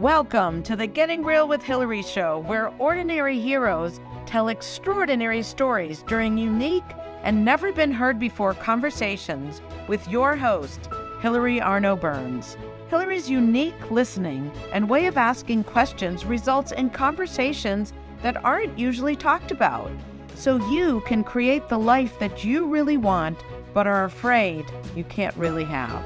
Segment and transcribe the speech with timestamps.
[0.00, 6.36] Welcome to the Getting Real with Hillary show, where ordinary heroes tell extraordinary stories during
[6.36, 6.82] unique
[7.22, 10.88] and never been heard before conversations with your host,
[11.20, 12.56] Hillary Arno Burns.
[12.88, 19.52] Hillary's unique listening and way of asking questions results in conversations that aren't usually talked
[19.52, 19.92] about,
[20.34, 23.38] so you can create the life that you really want
[23.72, 24.66] but are afraid
[24.96, 26.04] you can't really have.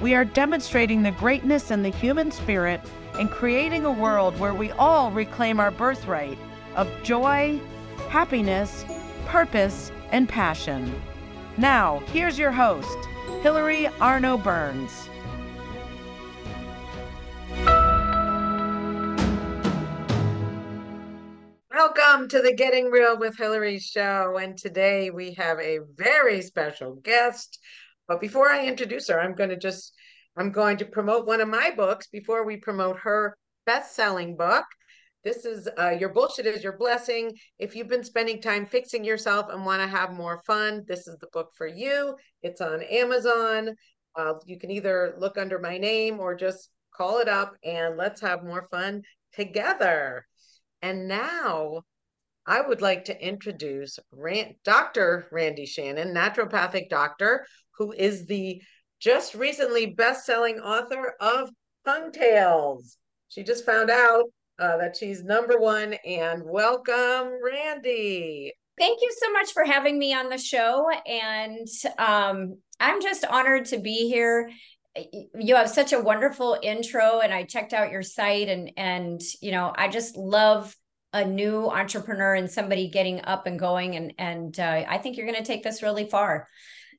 [0.00, 2.80] We are demonstrating the greatness in the human spirit
[3.18, 6.38] and creating a world where we all reclaim our birthright
[6.74, 7.60] of joy,
[8.08, 8.86] happiness,
[9.26, 10.90] purpose, and passion.
[11.58, 12.96] Now, here's your host,
[13.42, 15.10] Hillary Arno Burns.
[21.70, 24.38] Welcome to the Getting Real with Hillary show.
[24.40, 27.58] And today we have a very special guest.
[28.10, 29.94] But before I introduce her, I'm going to just
[30.36, 34.64] I'm going to promote one of my books before we promote her best-selling book.
[35.22, 37.30] This is uh, Your Bullshit is Your Blessing.
[37.60, 41.18] If you've been spending time fixing yourself and want to have more fun, this is
[41.20, 42.16] the book for you.
[42.42, 43.76] It's on Amazon.
[44.16, 48.20] Uh, you can either look under my name or just call it up and let's
[48.22, 49.02] have more fun
[49.34, 50.26] together.
[50.82, 51.82] And now
[52.44, 54.00] I would like to introduce
[54.64, 55.28] Dr.
[55.30, 57.46] Randi Shannon, naturopathic doctor
[57.80, 58.60] who is the
[59.00, 61.48] just recently best-selling author of
[61.86, 62.98] Tongue Tales.
[63.30, 64.24] She just found out
[64.58, 65.94] uh, that she's number one.
[66.04, 68.52] And welcome, Randi.
[68.78, 70.86] Thank you so much for having me on the show.
[71.06, 71.66] And
[71.98, 74.50] um, I'm just honored to be here.
[75.34, 79.52] You have such a wonderful intro, and I checked out your site, and and you
[79.52, 80.76] know I just love
[81.12, 85.26] a new entrepreneur and somebody getting up and going, and and uh, I think you're
[85.26, 86.48] going to take this really far.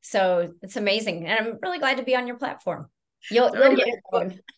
[0.02, 1.27] So it's amazing.
[1.27, 2.88] And I'm really glad to be on your platform.
[3.30, 3.99] You'll, you'll get it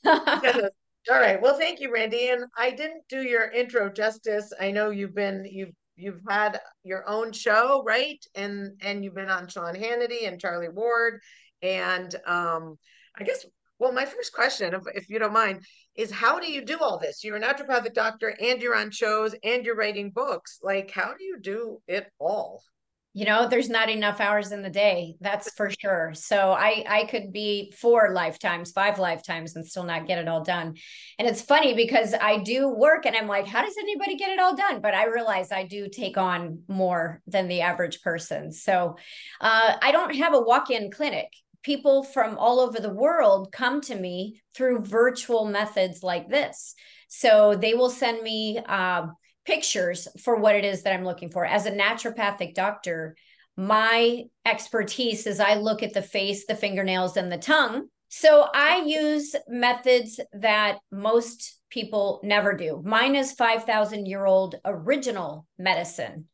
[1.12, 1.42] All right.
[1.42, 2.30] Well, thank you, Randi.
[2.30, 4.54] And I didn't do your intro justice.
[4.60, 8.24] I know you've been you've you've had your own show, right?
[8.36, 11.20] And and you've been on Sean Hannity and Charlie Ward.
[11.62, 12.78] And um,
[13.18, 13.46] I guess
[13.80, 15.66] well, my first question, if, if you don't mind,
[15.96, 17.22] is how do you do all this?
[17.22, 20.60] You're a naturopathic doctor and you're on shows and you're writing books.
[20.64, 22.64] Like, how do you do it all?
[23.14, 26.12] You know there's not enough hours in the day that's for sure.
[26.16, 30.44] So i i could be four lifetimes five lifetimes and still not get it all
[30.44, 30.76] done.
[31.20, 34.40] And it's funny because i do work and i'm like how does anybody get it
[34.40, 34.82] all done?
[34.82, 38.52] But i realize i do take on more than the average person.
[38.52, 38.98] So
[39.42, 41.30] uh, i don't have a walk-in clinic.
[41.62, 46.76] People from all over the world come to me through virtual methods like this.
[47.08, 49.06] So they will send me uh,
[49.46, 51.46] pictures for what it is that I'm looking for.
[51.46, 53.16] As a naturopathic doctor,
[53.56, 57.88] my expertise is I look at the face, the fingernails, and the tongue.
[58.10, 62.82] So I use methods that most people never do.
[62.86, 66.28] Mine is 5,000 year old original medicine.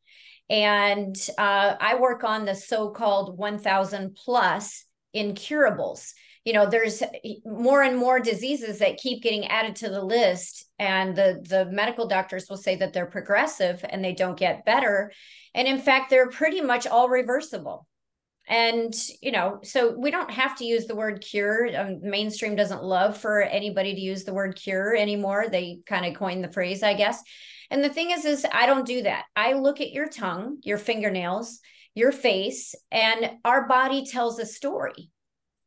[0.50, 4.84] And uh, I work on the so called 1,000 plus
[5.14, 6.12] incurables
[6.44, 7.02] you know there's
[7.44, 12.06] more and more diseases that keep getting added to the list and the the medical
[12.06, 15.12] doctors will say that they're progressive and they don't get better.
[15.54, 17.86] And in fact they're pretty much all reversible.
[18.48, 21.68] And you know so we don't have to use the word cure.
[21.78, 25.46] Um, mainstream doesn't love for anybody to use the word cure anymore.
[25.50, 27.22] They kind of coined the phrase i guess.
[27.70, 29.26] And the thing is is i don't do that.
[29.36, 31.60] I look at your tongue your fingernails
[31.94, 35.10] your face and our body tells a story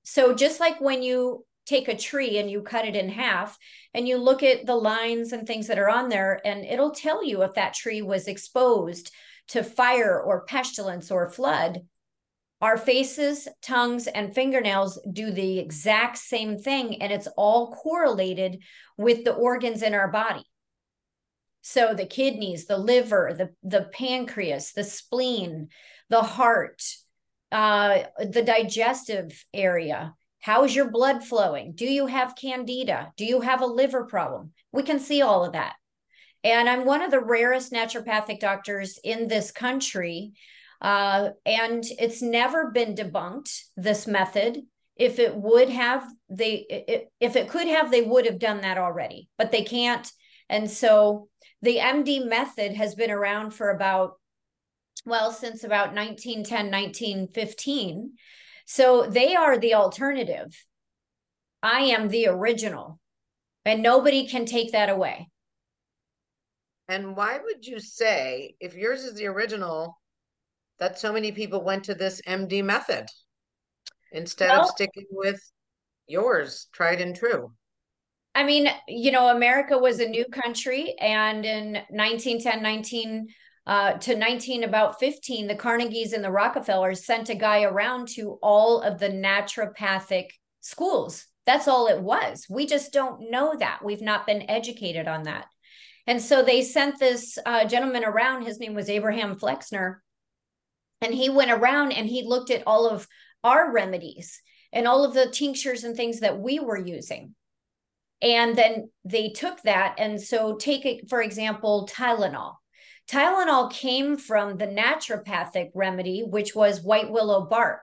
[0.03, 3.57] so just like when you take a tree and you cut it in half
[3.93, 7.23] and you look at the lines and things that are on there and it'll tell
[7.23, 9.11] you if that tree was exposed
[9.47, 11.81] to fire or pestilence or flood
[12.63, 18.63] our faces tongues and fingernails do the exact same thing and it's all correlated
[18.97, 20.45] with the organs in our body.
[21.61, 25.67] So the kidneys the liver the the pancreas the spleen
[26.09, 26.81] the heart
[27.53, 30.15] uh, the digestive area.
[30.41, 31.73] How's your blood flowing?
[31.73, 33.13] Do you have candida?
[33.15, 34.51] Do you have a liver problem?
[34.71, 35.75] We can see all of that.
[36.43, 40.33] And I'm one of the rarest naturopathic doctors in this country.
[40.81, 44.59] Uh, and it's never been debunked, this method.
[44.97, 49.29] If it would have, they if it could have, they would have done that already,
[49.37, 50.11] but they can't.
[50.49, 51.29] And so
[51.61, 54.19] the MD method has been around for about
[55.05, 58.13] well, since about 1910, 1915.
[58.65, 60.65] So they are the alternative.
[61.61, 62.99] I am the original,
[63.65, 65.29] and nobody can take that away.
[66.87, 69.99] And why would you say, if yours is the original,
[70.79, 73.07] that so many people went to this MD method
[74.11, 75.39] instead well, of sticking with
[76.07, 77.53] yours, tried and true?
[78.35, 83.27] I mean, you know, America was a new country, and in 1910, 19
[83.65, 88.37] uh, to 19 about 15 the carnegies and the rockefellers sent a guy around to
[88.41, 90.27] all of the naturopathic
[90.61, 91.25] schools.
[91.45, 92.45] That's all it was.
[92.49, 93.83] We just don't know that.
[93.83, 95.45] We've not been educated on that.
[96.07, 98.43] And so they sent this uh, gentleman around.
[98.43, 100.01] His name was abraham flexner.
[101.01, 103.07] And he went around and he looked at all of
[103.43, 107.35] our remedies and all of the tinctures and things that we were using.
[108.21, 112.55] And then they took that and so take for example tylenol
[113.09, 117.81] Tylenol came from the naturopathic remedy, which was white willow bark.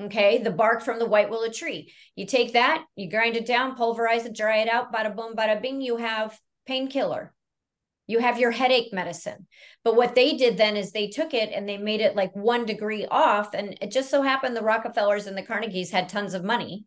[0.00, 1.92] Okay, the bark from the white willow tree.
[2.16, 5.60] You take that, you grind it down, pulverize it, dry it out, bada boom, bada
[5.60, 7.32] bing, you have painkiller.
[8.06, 9.46] You have your headache medicine.
[9.82, 12.66] But what they did then is they took it and they made it like one
[12.66, 13.52] degree off.
[13.54, 16.84] And it just so happened the Rockefellers and the Carnegies had tons of money.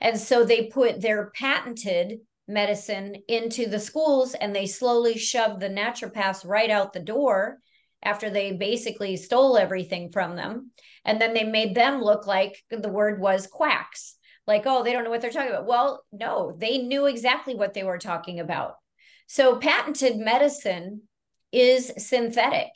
[0.00, 5.68] And so they put their patented medicine into the schools and they slowly shoved the
[5.68, 7.58] naturopaths right out the door
[8.02, 10.70] after they basically stole everything from them.
[11.04, 14.16] And then they made them look like the word was quacks.
[14.46, 15.66] Like oh they don't know what they're talking about.
[15.66, 18.74] Well no they knew exactly what they were talking about.
[19.26, 21.02] So patented medicine
[21.50, 22.68] is synthetic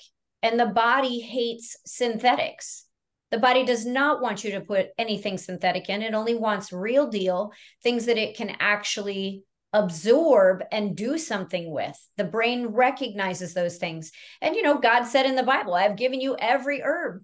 [0.42, 2.86] and the body hates synthetics.
[3.30, 6.02] The body does not want you to put anything synthetic in.
[6.02, 7.52] It only wants real deal
[7.84, 11.96] things that it can actually absorb and do something with.
[12.16, 14.10] The brain recognizes those things.
[14.40, 17.22] And, you know, God said in the Bible, I've given you every herb.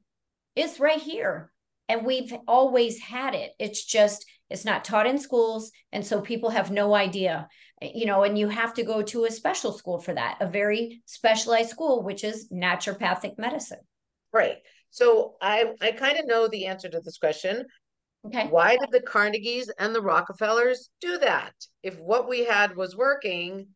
[0.55, 1.53] It's right here.
[1.89, 3.53] And we've always had it.
[3.59, 5.71] It's just, it's not taught in schools.
[5.93, 7.49] And so people have no idea,
[7.83, 10.49] eh, you know, and you have to go to a special school for that, a
[10.49, 13.81] very specialized school, which is naturopathic medicine.
[14.33, 14.59] Right.
[14.91, 17.65] So I, I kind of know the answer to this question.
[18.27, 18.49] Okay.
[18.49, 21.53] Why did the Carnegies and the Rockefellers do that?
[21.83, 23.69] If what we had was working,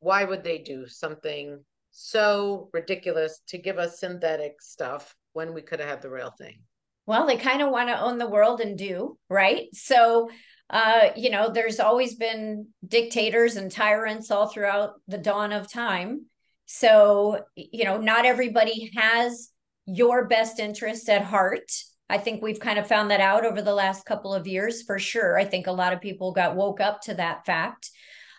[0.00, 1.62] why would they do something
[1.92, 6.60] so ridiculous to give us synthetic stuff when we could have had the real thing?
[7.06, 9.68] Well, they kind of want to own the world and do, right?
[9.72, 10.30] So,
[10.70, 16.26] uh, you know, there's always been dictators and tyrants all throughout the dawn of time.
[16.66, 19.50] So, you know, not everybody has
[19.86, 21.70] your best interest at heart
[22.08, 24.98] I think we've kind of found that out over the last couple of years for
[24.98, 25.38] sure.
[25.38, 27.90] I think a lot of people got woke up to that fact.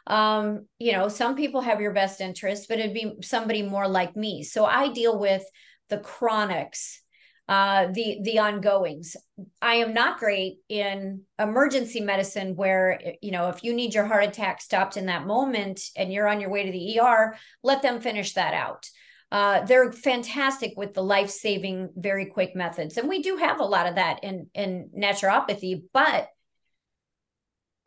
[0.06, 4.16] Um, you know, some people have your best interest, but it'd be somebody more like
[4.16, 4.44] me.
[4.44, 5.44] So I deal with
[5.90, 7.02] the chronics,
[7.48, 9.16] uh, the the ongoings.
[9.62, 14.26] I am not great in emergency medicine where you know if you need your heart
[14.26, 18.02] attack stopped in that moment and you're on your way to the ER, let them
[18.02, 18.88] finish that out.
[19.34, 23.88] Uh, they're fantastic with the life-saving, very quick methods, and we do have a lot
[23.88, 25.82] of that in in naturopathy.
[25.92, 26.30] But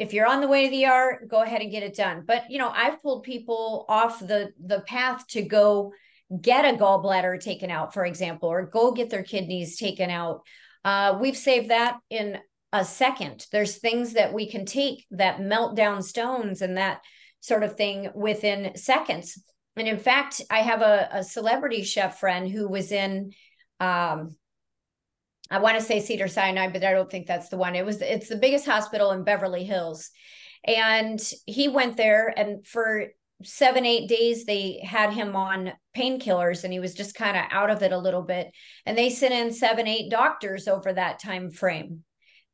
[0.01, 2.25] if you're on the way to the ER, go ahead and get it done.
[2.27, 5.93] But you know, I've pulled people off the the path to go
[6.43, 10.41] get a gallbladder taken out, for example, or go get their kidneys taken out.
[10.85, 12.39] Uh, we've saved that in
[12.73, 13.47] a second.
[13.53, 17.03] There's things that we can take that melt down stones and that
[17.39, 19.41] sort of thing within seconds
[19.77, 23.33] and in fact, I have a, a celebrity chef friend who was in
[23.81, 24.37] um,
[25.51, 27.77] I want to say Cedar Sinai, but I don't think that's the one.
[27.77, 30.11] It was it's the biggest hospital in Beverly Hills.
[30.65, 33.07] And he went there and for
[33.45, 37.71] seven, eight days they had him on painkillers and he was just kind of out
[37.71, 38.51] of it a little bit.
[38.85, 42.03] And they sent in seven, eight doctors over that time frame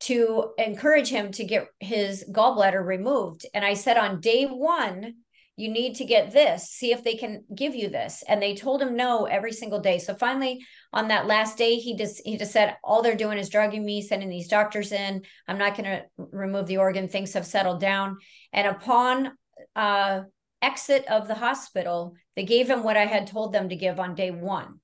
[0.00, 3.46] to encourage him to get his gallbladder removed.
[3.54, 5.14] And I said on day one,
[5.62, 8.24] you need to get this see if they can give you this.
[8.26, 9.98] And they told him no every single day.
[10.00, 13.48] So finally on that last day he just he just said all they're doing is
[13.48, 15.22] drugging me sending these doctors in.
[15.46, 17.06] I'm not going to remove the organ.
[17.06, 18.18] Things have settled down.
[18.52, 19.32] And upon
[19.76, 20.22] uh
[20.60, 24.16] exit of the hospital they gave him what i had told them to give on
[24.16, 24.80] day one.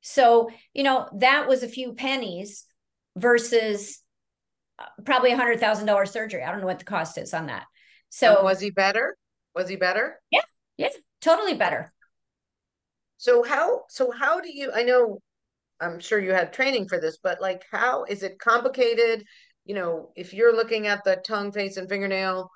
[0.00, 2.64] So you know that was a few pennies
[3.16, 4.00] versus
[4.78, 6.42] uh, probably a hundred thousand dollar surgery.
[6.42, 7.66] I don't know what the cost is on that.
[8.08, 9.16] So and was he better
[9.54, 10.20] was he better?
[10.30, 10.40] Yeah,
[10.76, 10.88] yeah,
[11.20, 11.92] totally better.
[13.18, 15.18] So how so how do you I know
[15.80, 19.24] I'm sure you had training for this, but like how is it complicated?
[19.64, 22.50] You know, if you're looking at the tongue, face, and fingernail,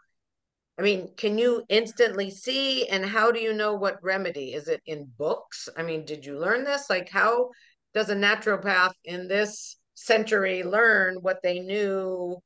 [0.78, 2.88] I mean, can you instantly see?
[2.88, 4.54] And how do you know what remedy?
[4.54, 5.68] Is it in books?
[5.76, 6.90] I mean, did you learn this?
[6.90, 7.50] Like, how
[7.92, 12.36] does a naturopath in this century learn what they knew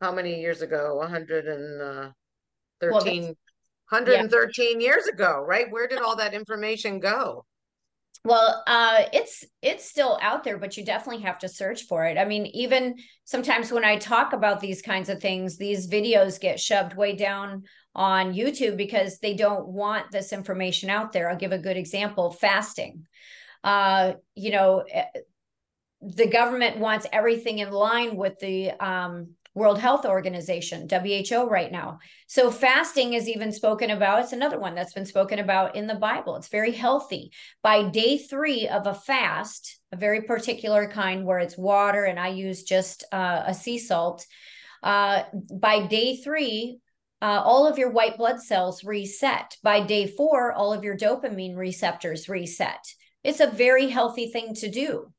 [0.00, 0.96] how many years ago?
[0.96, 2.10] 113 uh,
[2.82, 3.34] well,
[3.90, 4.86] 113 yeah.
[4.86, 5.70] years ago, right?
[5.70, 7.44] Where did all that information go?
[8.22, 12.18] Well, uh, it's it's still out there, but you definitely have to search for it.
[12.18, 16.60] I mean, even sometimes when I talk about these kinds of things, these videos get
[16.60, 17.62] shoved way down
[17.94, 21.30] on YouTube because they don't want this information out there.
[21.30, 23.06] I'll give a good example: fasting.
[23.64, 25.04] Uh, you know, eh,
[26.02, 31.98] the government wants everything in line with the um, World Health Organization, WHO, right now.
[32.28, 34.20] So, fasting is even spoken about.
[34.20, 36.36] It's another one that's been spoken about in the Bible.
[36.36, 37.32] It's very healthy.
[37.62, 42.28] By day three of a fast, a very particular kind where it's water, and I
[42.28, 44.24] use just uh, a sea salt.
[44.82, 46.78] Uh, by day three,
[47.20, 49.56] uh, all of your white blood cells reset.
[49.62, 52.94] By day four, all of your dopamine receptors reset.
[53.24, 55.12] It's a very healthy thing to do.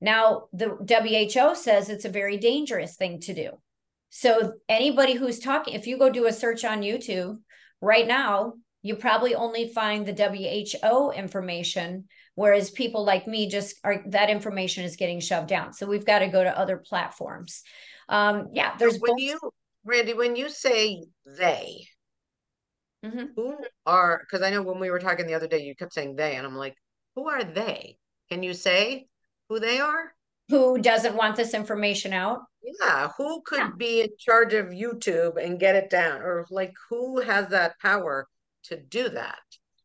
[0.00, 3.50] Now, the WHO says it's a very dangerous thing to do.
[4.10, 7.38] So anybody who's talking, if you go do a search on YouTube
[7.80, 10.14] right now, you probably only find the
[10.82, 15.72] WHO information, whereas people like me just are that information is getting shoved down.
[15.72, 17.62] So we've got to go to other platforms.
[18.08, 19.40] Um, yeah, there's when both- you
[19.84, 21.86] Randi, when you say they,
[23.04, 23.26] mm-hmm.
[23.34, 26.16] who are because I know when we were talking the other day, you kept saying
[26.16, 26.76] they, and I'm like,
[27.14, 27.98] who are they?
[28.30, 29.06] Can you say
[29.48, 30.12] who they are?
[30.48, 32.40] Who doesn't want this information out?
[32.62, 33.70] Yeah, who could yeah.
[33.76, 36.22] be in charge of YouTube and get it down?
[36.22, 38.28] Or like who has that power
[38.64, 39.38] to do that?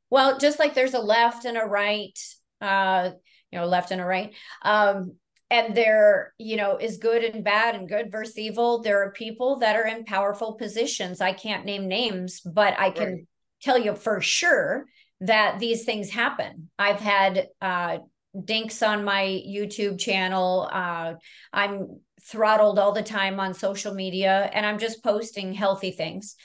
[0.09, 2.17] Well, just like there's a left and a right,
[2.59, 3.11] uh,
[3.51, 4.33] you know, left and a right.
[4.61, 5.13] Um,
[5.49, 8.81] and there, you know, is good and bad and good versus evil.
[8.81, 11.21] There are people that are in powerful positions.
[11.21, 13.27] I can't name names, but I can right.
[13.61, 14.85] tell you for sure
[15.19, 16.69] that these things happen.
[16.79, 17.99] I've had uh,
[18.45, 20.69] dinks on my YouTube channel.
[20.71, 21.13] Uh,
[21.51, 26.35] I'm throttled all the time on social media and I'm just posting healthy things.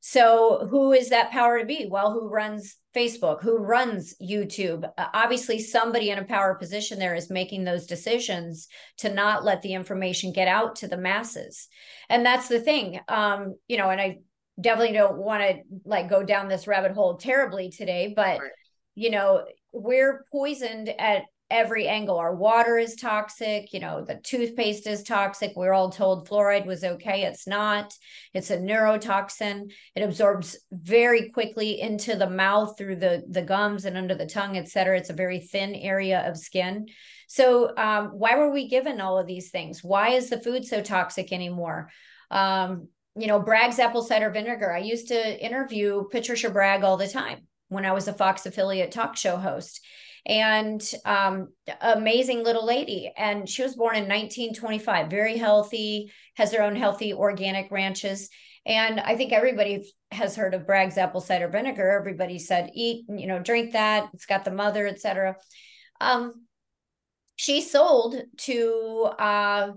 [0.00, 1.88] So, who is that power to be?
[1.90, 3.42] Well, who runs Facebook?
[3.42, 4.84] Who runs YouTube?
[4.96, 9.62] Uh, obviously, somebody in a power position there is making those decisions to not let
[9.62, 11.66] the information get out to the masses.
[12.08, 13.00] And that's the thing.
[13.08, 14.18] Um, you know, and I
[14.60, 18.50] definitely don't want to like go down this rabbit hole terribly today, but right.
[18.94, 22.18] you know, we're poisoned at every angle.
[22.18, 25.52] Our water is toxic, you know, the toothpaste is toxic.
[25.54, 27.22] We're all told fluoride was okay.
[27.22, 27.94] It's not.
[28.34, 29.70] It's a neurotoxin.
[29.94, 34.56] It absorbs very quickly into the mouth through the, the gums and under the tongue,
[34.56, 34.98] et cetera.
[34.98, 36.86] It's a very thin area of skin.
[37.28, 39.84] So um, why were we given all of these things?
[39.84, 41.90] Why is the food so toxic anymore?
[42.30, 44.72] Um, you know, Bragg's apple cider vinegar.
[44.72, 48.92] I used to interview Patricia Bragg all the time when I was a Fox affiliate
[48.92, 49.80] talk show host
[50.26, 51.48] and um,
[51.80, 53.12] amazing little lady.
[53.16, 58.28] And she was born in 1925, very healthy, has her own healthy organic ranches.
[58.66, 61.90] And I think everybody has heard of Bragg's apple cider vinegar.
[61.90, 64.10] Everybody said, eat, you know, drink that.
[64.12, 65.36] It's got the mother, etc.
[66.00, 66.46] Um,
[67.36, 69.72] she sold to uh,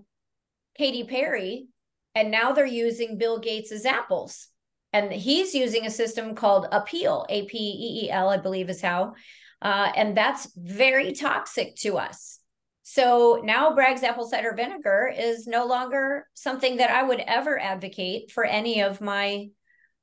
[0.76, 1.68] Katy Perry,
[2.16, 4.48] and now they're using Bill Gates's apples.
[4.92, 8.82] And he's using a system called Apeel, A P E E L, I believe is
[8.82, 9.14] how
[9.62, 12.40] uh, and that's very toxic to us.
[12.84, 18.32] So now Bragg's apple cider vinegar is no longer something that I would ever advocate
[18.32, 19.50] for any of my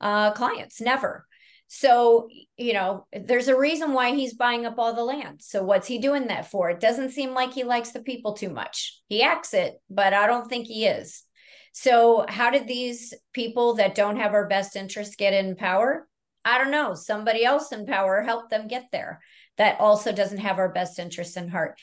[0.00, 1.26] uh, clients, never.
[1.68, 5.42] So, you know, there's a reason why he's buying up all the land.
[5.42, 6.70] So, what's he doing that for?
[6.70, 9.00] It doesn't seem like he likes the people too much.
[9.08, 11.24] He acts it, but I don't think he is.
[11.72, 16.06] So, how did these people that don't have our best interests get in power?
[16.46, 16.94] I don't know.
[16.94, 19.20] Somebody else in power helped them get there.
[19.58, 21.76] That also doesn't have our best interests in heart.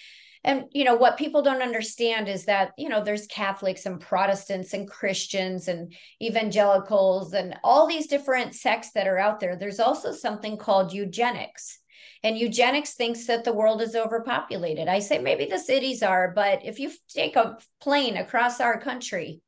[0.45, 4.73] And you know what people don't understand is that you know there's catholics and protestants
[4.73, 9.55] and christians and evangelicals and all these different sects that are out there.
[9.55, 11.79] There's also something called eugenics.
[12.23, 14.87] And eugenics thinks that the world is overpopulated.
[14.87, 19.41] I say maybe the cities are but if you take a plane across our country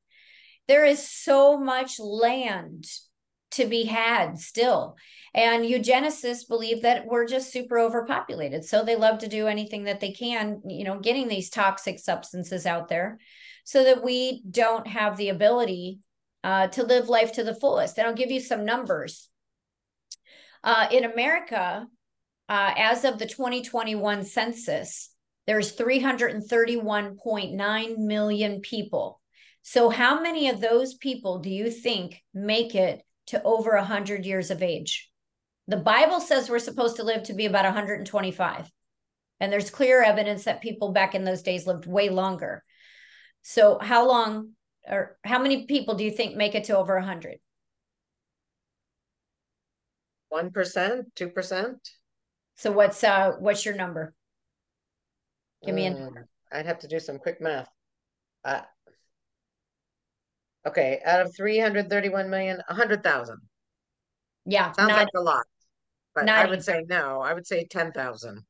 [0.67, 2.85] there is so much land
[3.55, 4.95] to be had still
[5.35, 8.63] and eugenicists believe that we're just super overpopulated.
[8.63, 12.65] So they love to do anything that they can, you know, getting these toxic substances
[12.65, 13.19] out there
[13.65, 15.99] so that we don't have the ability
[16.45, 17.97] uh, to live life to the fullest.
[17.97, 19.27] And I'll give you some numbers.
[20.63, 21.85] Uh, in America,
[22.47, 25.09] uh, as of the 2021 census,
[25.47, 29.19] there's 331.9 million people.
[29.63, 34.51] So, how many of those people do you think make it to over 100 years
[34.51, 35.09] of age?
[35.67, 38.71] The Bible says we're supposed to live to be about 125.
[39.39, 42.63] And there's clear evidence that people back in those days lived way longer.
[43.41, 44.51] So, how long
[44.87, 47.39] or how many people do you think make it to over 100?
[50.31, 51.75] 1%, 2%?
[52.55, 54.13] So what's uh what's your number?
[55.65, 56.09] Give me a.
[56.51, 57.69] I'd have to do some quick math.
[58.43, 58.61] Uh,
[60.65, 63.37] okay, out of 331 million, 100,000.
[64.45, 65.45] Yeah, sounds not, like a lot,
[66.13, 67.21] but I would say no.
[67.21, 68.43] I would say 10,000.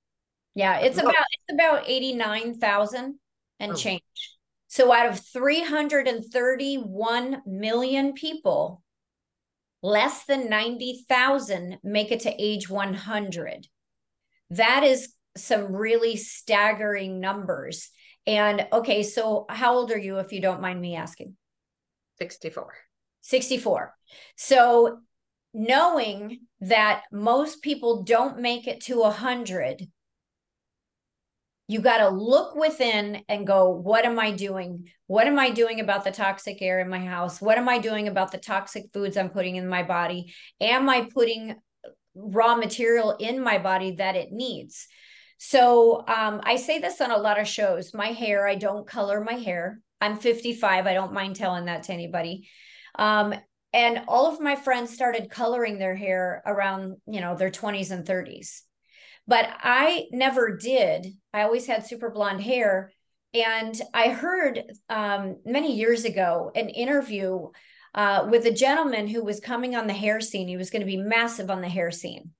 [0.56, 3.18] Yeah, it's about it's about 89,000
[3.60, 3.76] and oh.
[3.76, 4.02] change.
[4.68, 8.82] So out of 331 million people,
[9.82, 13.68] less than 90,000 make it to age 100.
[14.50, 17.92] That is some really staggering numbers.
[18.28, 21.36] And okay, so how old are you, if you don't mind me asking?
[22.18, 22.74] 64.
[23.22, 23.94] 64.
[24.36, 25.00] So
[25.54, 29.88] knowing that most people don't make it to 100
[31.68, 34.88] you got to look within and go what am i doing?
[35.08, 37.42] What am i doing about the toxic air in my house?
[37.42, 40.34] What am i doing about the toxic foods i'm putting in my body?
[40.62, 41.56] Am i putting
[42.14, 44.88] raw material in my body that it needs?
[45.38, 47.94] So um, i say this on a lot of shows.
[47.94, 51.94] My hair i don't color my hair i'm 55 i don't mind telling that to
[51.94, 52.48] anybody
[52.98, 53.34] um,
[53.74, 58.06] and all of my friends started coloring their hair around you know their 20s and
[58.06, 58.62] 30s
[59.28, 61.08] but I never did.
[61.34, 62.92] I always had super blonde hair.
[63.34, 67.50] And I heard um, many years ago an interview
[67.94, 70.48] uh, with a gentleman who was coming on the hair scene.
[70.48, 72.32] He was going to be massive on the hair scene.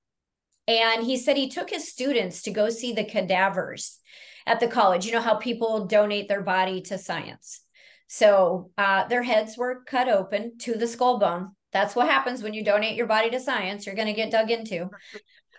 [0.68, 3.98] And he said he took his students to go see the cadavers
[4.46, 5.04] at the college.
[5.04, 7.60] You know how people donate their body to science.
[8.08, 11.50] So uh, their heads were cut open to the skull bone.
[11.72, 13.84] That's what happens when you donate your body to science.
[13.84, 14.88] You're going to get dug into.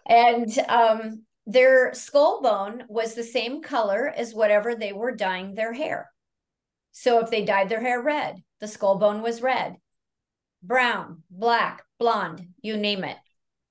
[0.07, 5.73] And um, their skull bone was the same color as whatever they were dyeing their
[5.73, 6.09] hair.
[6.93, 9.75] So if they dyed their hair red, the skull bone was red,
[10.63, 13.17] brown, black, blonde, you name it.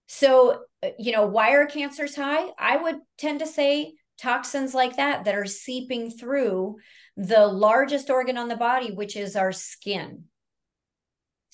[0.07, 2.51] So, uh, you know, why are cancers high?
[2.59, 6.77] I would tend to say toxins like that that are seeping through
[7.17, 10.25] the largest organ on the body, which is our skin.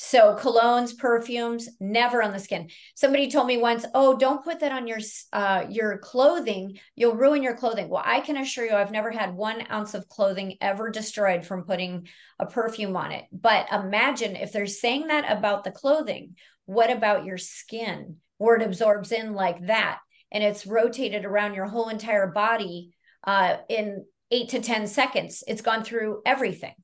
[0.04, 2.70] So colognes, perfumes, never on the skin.
[2.96, 4.98] Somebody told me once, "Oh, don't put that on your
[5.32, 6.80] uh, your clothing.
[6.96, 10.08] You'll ruin your clothing." Well, I can assure you, I've never had one ounce of
[10.08, 12.08] clothing ever destroyed from putting
[12.40, 13.26] a perfume on it.
[13.30, 16.34] But imagine if they're saying that about the clothing,
[16.66, 20.00] what about your skin, where it absorbs in like that,
[20.32, 25.44] and it's rotated around your whole entire body uh, in eight to ten seconds?
[25.46, 26.74] It's gone through everything,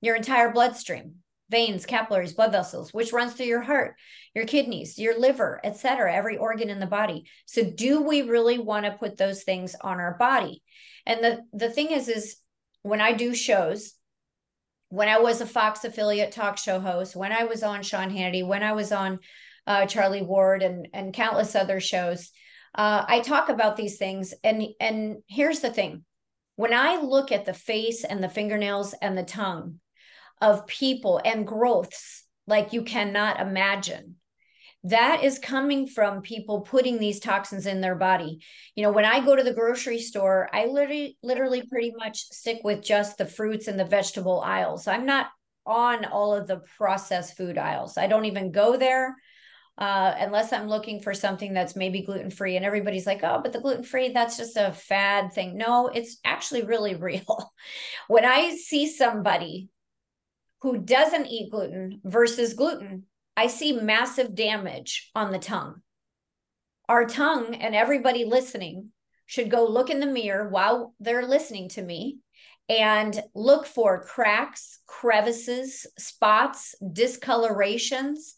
[0.00, 1.16] your entire bloodstream
[1.50, 3.96] veins, capillaries, blood vessels, which runs through your heart,
[4.34, 7.24] your kidneys, your liver, et cetera, every organ in the body.
[7.46, 10.62] So do we really want to put those things on our body?
[11.06, 12.36] And the the thing is is
[12.82, 13.92] when I do shows,
[14.88, 18.44] when I was a Fox affiliate talk show host, when I was on Sean Hannity,
[18.44, 19.18] when I was on
[19.66, 22.30] uh, Charlie Ward and and countless other shows,
[22.74, 24.34] uh, I talk about these things.
[24.42, 26.04] And and here's the thing:
[26.56, 29.80] when I look at the face and the fingernails and the tongue,
[30.40, 34.16] of people and growths like you cannot imagine
[34.86, 38.40] that is coming from people putting these toxins in their body.
[38.74, 42.60] You know, when I go to the grocery store, I literally literally pretty much stick
[42.62, 44.86] with just the fruits and the vegetable aisles.
[44.86, 45.28] I'm not
[45.64, 47.96] on all of the processed food aisles.
[47.96, 49.16] I don't even go there
[49.76, 52.56] uh, unless I'm looking for something that's maybe gluten free.
[52.56, 55.56] And everybody's like, oh, but the gluten free, that's just a fad thing.
[55.56, 57.52] No, it's actually really real.
[58.08, 59.68] when I see somebody
[60.62, 63.04] who doesn't eat gluten versus gluten,
[63.36, 65.82] I see massive damage on the tongue.
[66.88, 68.90] Our tongue and everybody listening
[69.26, 72.18] should go look in the mirror while they're listening to me
[72.68, 78.34] and look for cracks, crevices, spots, discolorations,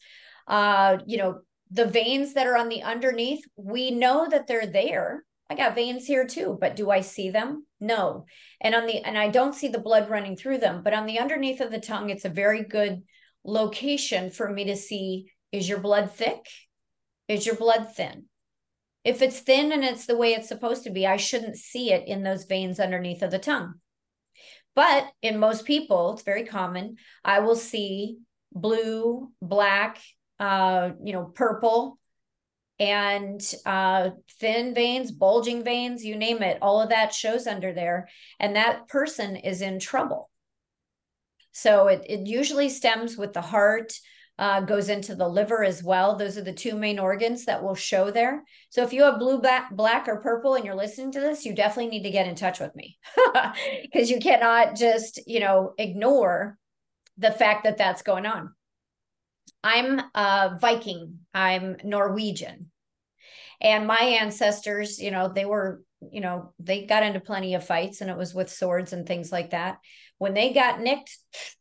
[0.46, 3.44] uh, you know, the veins that are on the underneath.
[3.56, 7.66] We know that they're there I got veins here too, but do I see them?
[7.78, 8.26] No.
[8.60, 11.20] And on the and I don't see the blood running through them, but on the
[11.20, 13.02] underneath of the tongue, it's a very good
[13.44, 16.46] location for me to see is your blood thick?
[17.28, 18.24] Is your blood thin?
[19.04, 22.08] If it's thin and it's the way it's supposed to be, I shouldn't see it
[22.08, 23.74] in those veins underneath of the tongue.
[24.74, 26.96] But in most people, it's very common.
[27.24, 28.18] I will see
[28.52, 29.98] blue, black,
[30.38, 31.98] uh, you know, purple,
[32.78, 38.08] and uh, thin veins, bulging veins, you name it, all of that shows under there.
[38.38, 40.30] And that person is in trouble.
[41.52, 43.94] So it, it usually stems with the heart,
[44.38, 46.16] uh, goes into the liver as well.
[46.16, 48.44] Those are the two main organs that will show there.
[48.68, 51.54] So if you have blue, black, black or purple and you're listening to this, you
[51.54, 52.98] definitely need to get in touch with me
[53.82, 56.58] because you cannot just, you know, ignore
[57.16, 58.52] the fact that that's going on.
[59.66, 62.70] I'm a Viking, I'm Norwegian.
[63.60, 68.00] And my ancestors, you know, they were you know, they got into plenty of fights
[68.00, 69.78] and it was with swords and things like that.
[70.18, 71.16] When they got nicked,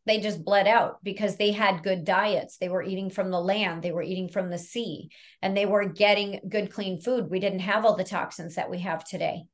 [0.05, 2.57] they just bled out because they had good diets.
[2.57, 5.09] They were eating from the land, they were eating from the sea,
[5.41, 7.31] and they were getting good, clean food.
[7.31, 9.45] We didn't have all the toxins that we have today.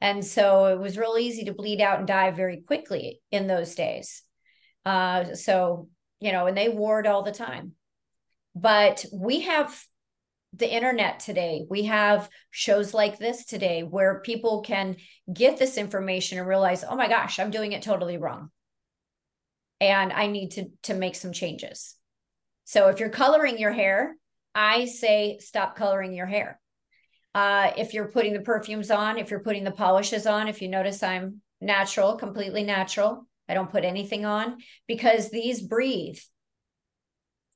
[0.00, 3.74] And so it was real easy to bleed out and die very quickly in those
[3.74, 4.22] days.
[4.84, 5.88] Uh, so,
[6.20, 7.74] you know, and they warred all the time.
[8.54, 9.82] But we have
[10.54, 11.64] the internet today.
[11.68, 14.96] We have shows like this today where people can
[15.32, 18.50] get this information and realize, oh my gosh, I'm doing it totally wrong.
[19.80, 21.96] And I need to, to make some changes.
[22.64, 24.14] So if you're coloring your hair,
[24.54, 26.60] I say stop coloring your hair.
[27.34, 30.68] Uh, if you're putting the perfumes on, if you're putting the polishes on, if you
[30.68, 36.18] notice I'm natural, completely natural, I don't put anything on because these breathe.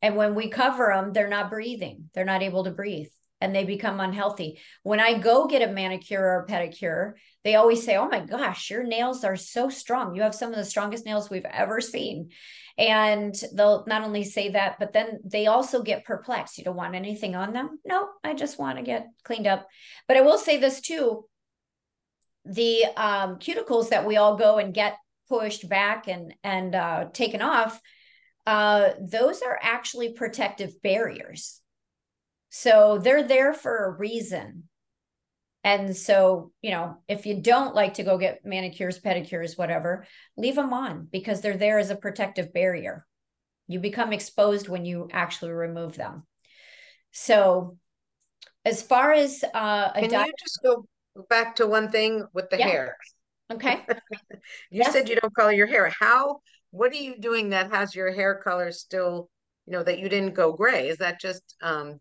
[0.06, 2.10] And when we cover them, they're not breathing.
[2.14, 3.08] They're not able to breathe
[3.40, 4.60] and they become unhealthy.
[4.84, 8.70] When I go get a manicure or a pedicure, they always say, Oh my gosh,
[8.70, 10.14] your nails are so strong.
[10.14, 12.30] You have some of the strongest nails we've ever seen.
[12.78, 16.56] And they'll not only say that, but then they also get perplexed.
[16.56, 17.80] You don't want anything on them?
[17.84, 19.66] No, I just want to get cleaned up.
[20.06, 21.24] But I will say this too
[22.44, 27.42] the um, cuticles that we all go and get pushed back and and uh, taken
[27.42, 27.80] off
[28.46, 31.60] uh, those are actually protective barriers.
[32.48, 34.64] So they're there for a reason.
[35.64, 40.06] And so, you know, if you don't like to go get manicures, pedicures, whatever,
[40.36, 43.04] leave them on because they're there as a protective barrier.
[43.66, 46.24] You become exposed when you actually remove them.
[47.10, 47.78] So,
[48.64, 50.86] as far as uh, a can you just go
[51.28, 52.68] back to one thing with the yeah.
[52.68, 52.96] hair?
[53.52, 53.80] Okay.
[54.30, 54.38] you
[54.70, 54.92] yes.
[54.92, 55.92] said you don't color your hair.
[55.98, 56.40] How
[56.76, 59.30] what are you doing that has your hair color still,
[59.66, 60.88] you know, that you didn't go gray?
[60.88, 61.98] Is that just um,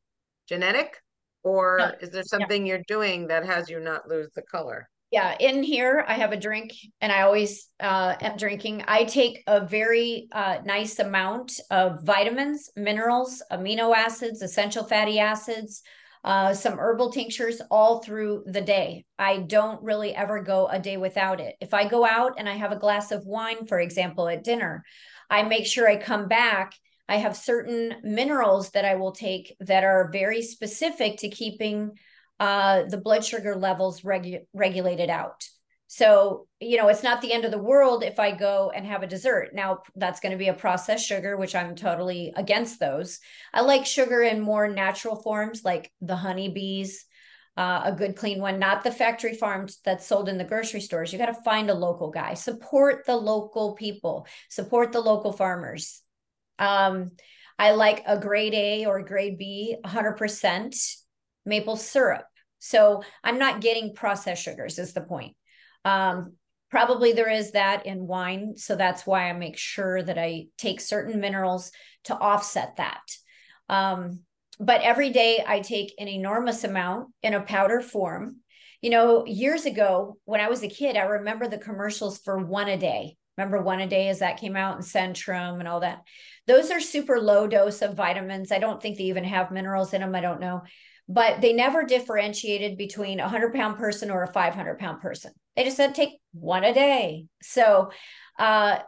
[0.47, 0.97] genetic
[1.43, 1.91] or no.
[2.01, 2.73] is there something yeah.
[2.73, 4.89] you're doing that has you not lose the color?
[5.11, 8.83] Yeah, in here I have a drink and I always uh, am drinking.
[8.87, 15.83] I take a very uh, nice amount of vitamins, minerals, amino acids, essential fatty acids,
[16.25, 19.05] uh, some herbal tinctures all through the day.
[19.17, 21.55] I don't really ever go a day without it.
[21.61, 24.83] If I go out and I have a glass of wine, for example, at dinner,
[25.29, 26.73] I make sure I come back.
[27.07, 31.91] I have certain minerals that I will take that are very specific to keeping
[32.39, 35.47] uh, the blood sugar levels regu- regulated out.
[35.87, 39.03] So, you know, it's not the end of the world if I go and have
[39.03, 39.53] a dessert.
[39.53, 43.19] Now, that's going to be a processed sugar, which I'm totally against those.
[43.53, 47.05] I like sugar in more natural forms, like the honeybees,
[47.55, 51.13] uh, a good clean one, not the factory farms that's sold in the grocery stores.
[51.13, 56.01] You got to find a local guy, support the local people, support the local farmers.
[56.59, 57.11] Um,
[57.57, 60.75] I like a grade A or grade B, 100%
[61.45, 62.25] maple syrup.
[62.59, 65.35] So I'm not getting processed sugars, is the point.
[65.85, 66.33] Um,
[66.69, 68.57] probably there is that in wine.
[68.57, 71.71] So that's why I make sure that I take certain minerals
[72.05, 73.01] to offset that.
[73.69, 74.21] Um,
[74.59, 78.37] but every day I take an enormous amount in a powder form.
[78.81, 82.67] You know, years ago when I was a kid, I remember the commercials for one
[82.67, 83.15] a day.
[83.37, 86.01] Remember one a day as that came out in Centrum and all that.
[86.47, 88.51] Those are super low dose of vitamins.
[88.51, 90.15] I don't think they even have minerals in them.
[90.15, 90.61] I don't know
[91.07, 95.31] but they never differentiated between a 100 pound person or a 500 pound person.
[95.55, 97.27] They just said take one a day.
[97.41, 97.91] So
[98.37, 98.79] uh,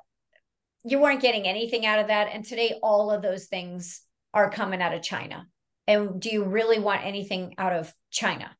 [0.83, 2.29] you weren't getting anything out of that.
[2.31, 4.01] And today, all of those things
[4.33, 5.47] are coming out of China.
[5.87, 8.55] And do you really want anything out of China?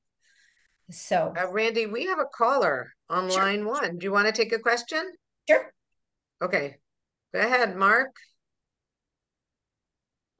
[0.90, 3.42] So, uh, Randi, we have a caller on sure.
[3.42, 3.98] line one.
[3.98, 5.04] Do you want to take a question?
[5.48, 5.72] Sure.
[6.42, 6.78] Okay.
[7.34, 8.16] Go ahead, Mark.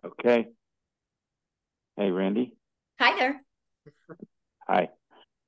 [0.06, 0.48] Okay.
[1.98, 2.56] Hey, Randi.
[3.00, 3.42] Hi there.
[4.68, 4.90] Hi.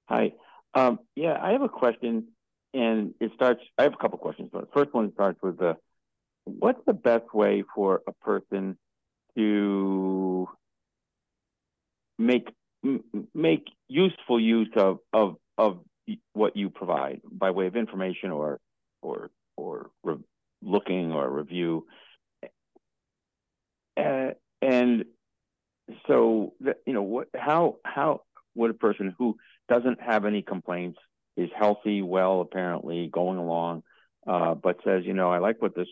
[0.09, 0.33] Hi.
[0.73, 2.27] Um, yeah, I have a question,
[2.73, 3.61] and it starts.
[3.77, 5.77] I have a couple questions, but first one starts with the
[6.45, 8.77] what's the best way for a person
[9.35, 10.47] to
[12.17, 12.49] make
[13.33, 15.79] make useful use of of of
[16.33, 18.59] what you provide by way of information or
[19.01, 20.17] or or re-
[20.61, 21.85] looking or review
[23.97, 24.29] uh,
[24.61, 25.05] and
[26.07, 28.21] so that, you know what how how
[28.55, 29.37] would a person who
[29.69, 30.99] doesn't have any complaints
[31.37, 33.83] is healthy well apparently going along
[34.27, 35.87] uh, but says you know i like what this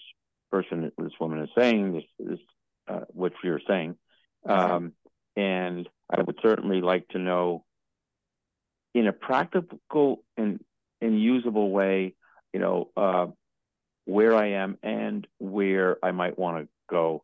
[0.52, 2.40] person this woman is saying this is
[2.88, 3.96] uh, what you're saying.
[4.46, 4.94] Um,
[5.36, 7.66] and i would certainly like to know
[8.94, 10.60] in a practical and
[11.02, 12.16] and usable way
[12.54, 13.28] you know uh,
[14.06, 17.24] where i am and where i might want to go.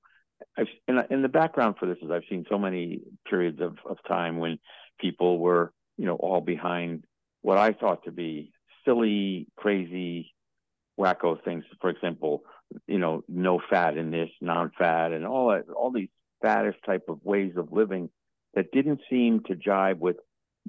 [0.58, 3.98] I've, in, in the background for this is I've seen so many periods of, of
[4.08, 4.60] time when
[5.00, 7.06] people were, you know, all behind
[7.42, 8.52] what I thought to be
[8.86, 10.34] silly, crazy,
[11.00, 11.64] wacko things.
[11.82, 12.44] For example,
[12.88, 16.10] you know, no fat in this, non-fat, and all that, all these
[16.42, 18.10] fattest type of ways of living
[18.54, 20.18] that didn't seem to jibe with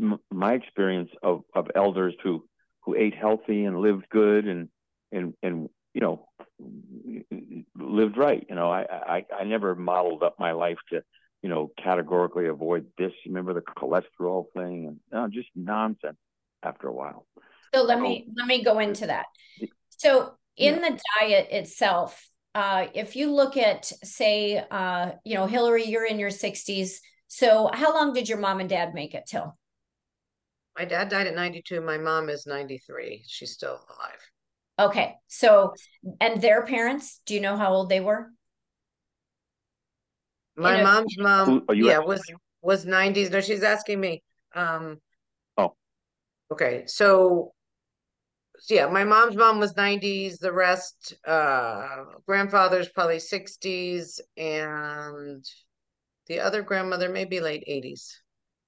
[0.01, 2.45] m- my experience of of elders who
[2.83, 4.69] who ate healthy and lived good and
[5.13, 6.29] and and you know
[7.79, 8.45] lived right.
[8.49, 11.03] You know, I I, I never modeled up my life to
[11.45, 13.13] you know categorically avoid this.
[13.27, 16.17] Remember the cholesterol thing and no, just nonsense.
[16.63, 17.27] After a while.
[17.75, 19.27] So let me let me go into that.
[19.91, 20.89] So in yeah.
[20.89, 26.19] the diet itself, uh, if you look at say, uh, you know, Hillary, you're in
[26.19, 27.01] your 60s.
[27.29, 29.59] So how long did your mom and dad make it till?
[30.79, 31.83] My dad died at 92.
[31.83, 33.25] My mom is 93.
[33.27, 34.89] She's still alive.
[34.91, 35.17] Okay.
[35.29, 35.75] So,
[36.19, 38.31] and their parents, do you know how old they were?
[40.57, 42.23] My mom's mom, yeah, was
[42.63, 43.31] was 90s.
[43.31, 44.23] No, she's asking me.
[44.55, 44.99] Um,
[45.57, 45.75] oh.
[46.53, 46.85] Okay.
[46.87, 47.53] So,
[48.59, 50.39] so yeah, my mom's mom was 90s.
[50.39, 55.45] The rest, uh, grandfather's probably 60s, and
[56.27, 58.15] the other grandmother maybe late 80s.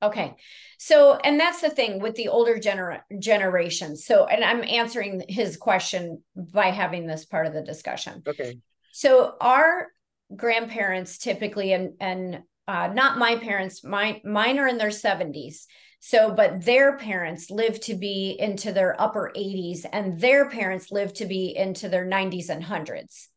[0.02, 0.34] Okay.
[0.78, 3.96] So, and that's the thing with the older gener- generation.
[3.96, 8.22] So, and I'm answering his question by having this part of the discussion.
[8.26, 8.58] Okay.
[8.92, 9.88] So, our
[10.34, 15.66] grandparents typically, and, and, uh, not my parents, my, mine are in their 70s.
[16.00, 21.16] So, but their parents lived to be into their upper 80s, and their parents lived
[21.16, 23.28] to be into their 90s and hundreds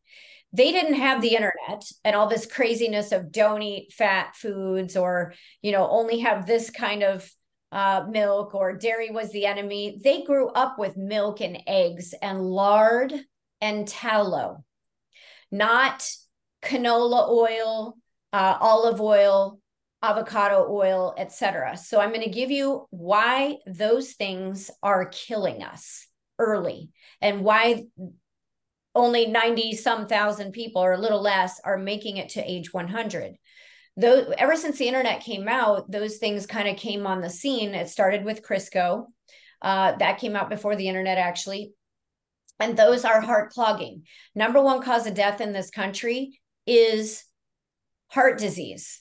[0.52, 5.34] they didn't have the internet and all this craziness of don't eat fat foods or
[5.62, 7.30] you know only have this kind of
[7.72, 12.42] uh, milk or dairy was the enemy they grew up with milk and eggs and
[12.42, 13.12] lard
[13.60, 14.64] and tallow
[15.52, 16.08] not
[16.62, 17.96] canola oil
[18.32, 19.58] uh, olive oil
[20.02, 26.06] avocado oil etc so i'm going to give you why those things are killing us
[26.38, 27.84] early and why
[28.94, 33.36] only 90 some thousand people or a little less are making it to age 100
[33.96, 37.74] though ever since the internet came out those things kind of came on the scene.
[37.74, 39.06] It started with crisco
[39.62, 41.72] uh, that came out before the internet actually.
[42.58, 44.02] And those are heart clogging.
[44.34, 46.40] Number one cause of death in this country
[46.70, 47.24] is
[48.06, 49.00] heart disease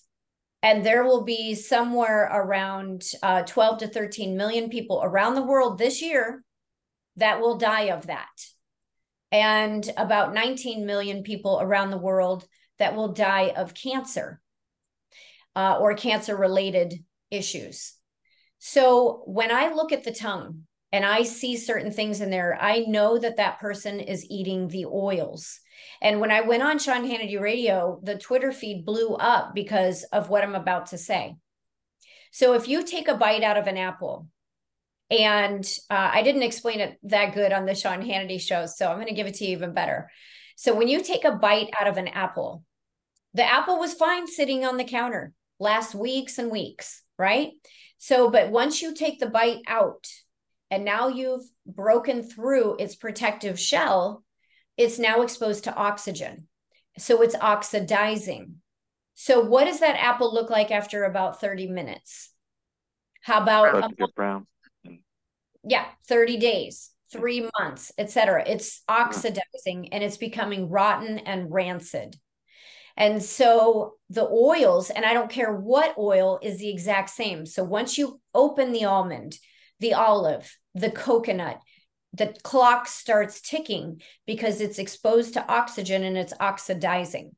[0.62, 5.78] and there will be somewhere around uh, 12 to 13 million people around the world
[5.78, 6.44] this year
[7.16, 8.28] that will die of that
[9.32, 12.46] and about 19 million people around the world
[12.80, 14.42] that will die of cancer
[15.56, 17.94] uh, or cancer related issues.
[18.58, 22.80] So when I look at the tongue and I see certain things in there, I
[22.80, 25.60] know that that person is eating the oils.
[26.02, 30.30] And when I went on Sean Hannity Radio, the Twitter feed blew up because of
[30.30, 31.36] what I'm about to say.
[32.32, 34.28] So if you take a bite out of an apple
[35.12, 38.65] and uh, I didn't explain it that good on the Sean Hannity show.
[38.65, 40.10] So I'm going to give it to you even better.
[40.56, 42.63] So when you take a bite out of an apple,
[43.34, 47.52] the apple was fine sitting on the counter last weeks and weeks, right?
[47.97, 50.08] So, but once you take the bite out
[50.72, 54.24] and now you've broken through its protective shell,
[54.78, 56.48] it's now exposed to oxygen.
[56.98, 58.56] So it's oxidizing.
[59.16, 62.32] So, what does that apple look like after about 30 minutes?
[63.22, 64.48] How about brown?
[65.64, 72.16] yeah 30 days three months etc it's oxidizing and it's becoming rotten and rancid
[72.96, 77.64] and so the oils and i don't care what oil is the exact same so
[77.64, 79.38] once you open the almond
[79.80, 81.60] the olive the coconut
[82.13, 87.32] the clock starts ticking because it's exposed to oxygen and it's oxidizing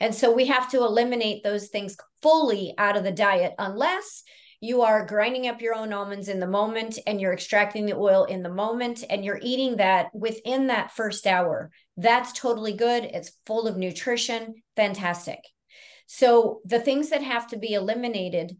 [0.00, 4.22] and so we have to eliminate those things fully out of the diet unless
[4.64, 8.24] you are grinding up your own almonds in the moment and you're extracting the oil
[8.24, 11.70] in the moment and you're eating that within that first hour.
[11.98, 13.04] That's totally good.
[13.04, 14.54] It's full of nutrition.
[14.74, 15.40] Fantastic.
[16.06, 18.56] So the things that have to be eliminated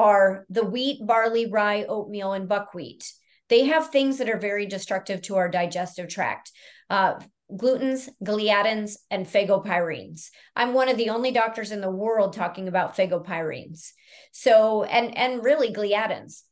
[0.00, 3.12] are the wheat, barley, rye, oatmeal, and buckwheat.
[3.50, 6.50] They have things that are very destructive to our digestive tract.
[6.88, 7.20] Uh,
[7.54, 10.28] glutens, gliadins, and phagopyrenes.
[10.56, 13.90] I'm one of the only doctors in the world talking about phagopyrenes.
[14.32, 16.42] So, and and really gliadins.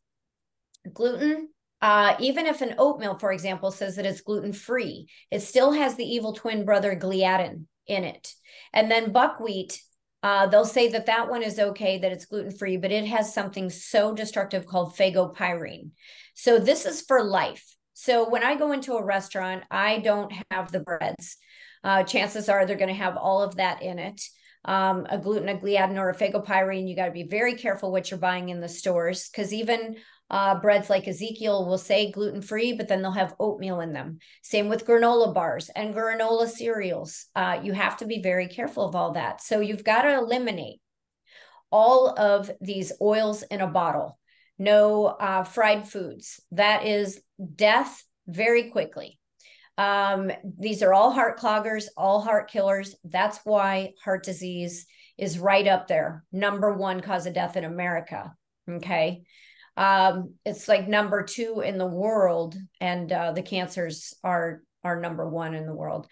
[0.93, 1.49] Gluten,
[1.81, 5.95] uh, even if an oatmeal, for example, says that it's gluten free, it still has
[5.95, 8.35] the evil twin brother gliadin in it.
[8.75, 9.81] And then buckwheat,
[10.23, 13.33] uh, they'll say that that one is okay, that it's gluten free, but it has
[13.33, 15.91] something so destructive called phagopyrene.
[16.35, 17.77] So this is for life.
[17.95, 21.37] So when I go into a restaurant, I don't have the breads.
[21.85, 24.23] Uh, chances are they're going to have all of that in it.
[24.65, 26.89] Um, a gluten, a gliadin, or a phagopyrene.
[26.89, 29.97] You got to be very careful what you're buying in the stores because even
[30.31, 34.19] Uh, breads like Ezekiel will say gluten free, but then they'll have oatmeal in them.
[34.43, 37.27] Same with granola bars and granola cereals.
[37.35, 39.41] Uh, you have to be very careful of all that.
[39.41, 40.81] So you've got to eliminate
[41.71, 44.19] all of these oils in a bottle.
[44.59, 46.41] No uh, fried foods.
[46.53, 47.21] That is
[47.55, 49.19] death very quickly.
[49.79, 52.97] Um, these are all heart cloggers, all heart killers.
[53.05, 54.87] That's why heart disease
[55.17, 58.35] is right up there, number one cause of death in America.
[58.69, 59.23] Okay.
[59.79, 65.29] Um, it's like number two in the world, and uh, the cancers are are number
[65.29, 66.09] one in the world.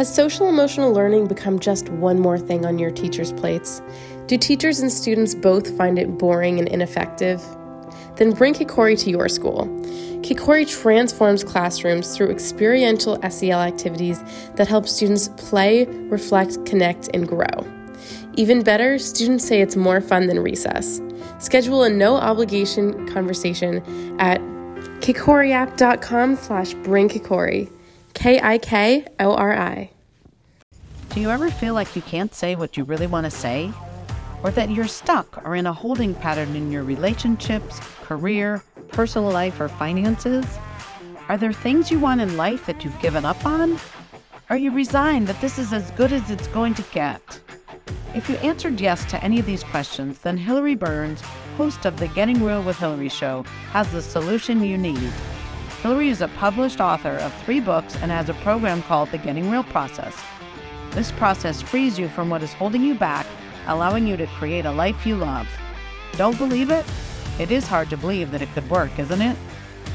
[0.00, 3.82] Has social emotional learning become just one more thing on your teachers' plates?
[4.30, 7.42] Do teachers and students both find it boring and ineffective?
[8.14, 9.66] Then bring Kikori to your school.
[10.22, 14.22] Kikori transforms classrooms through experiential SEL activities
[14.54, 17.48] that help students play, reflect, connect, and grow.
[18.34, 21.00] Even better, students say it's more fun than recess.
[21.40, 23.78] Schedule a no obligation conversation
[24.20, 24.40] at
[25.00, 27.68] kikoriapp.com slash bring kikori.
[28.14, 29.90] K I K O R I.
[31.08, 33.72] Do you ever feel like you can't say what you really want to say?
[34.42, 39.60] Or that you're stuck or in a holding pattern in your relationships, career, personal life,
[39.60, 40.46] or finances?
[41.28, 43.78] Are there things you want in life that you've given up on?
[44.48, 47.40] Are you resigned that this is as good as it's going to get?
[48.14, 51.20] If you answered yes to any of these questions, then Hillary Burns,
[51.56, 55.12] host of the Getting Real with Hillary show, has the solution you need.
[55.82, 59.48] Hillary is a published author of three books and has a program called the Getting
[59.50, 60.20] Real Process.
[60.90, 63.26] This process frees you from what is holding you back,
[63.70, 65.48] allowing you to create a life you love.
[66.16, 66.84] Don't believe it?
[67.38, 69.36] It is hard to believe that it could work, isn't it?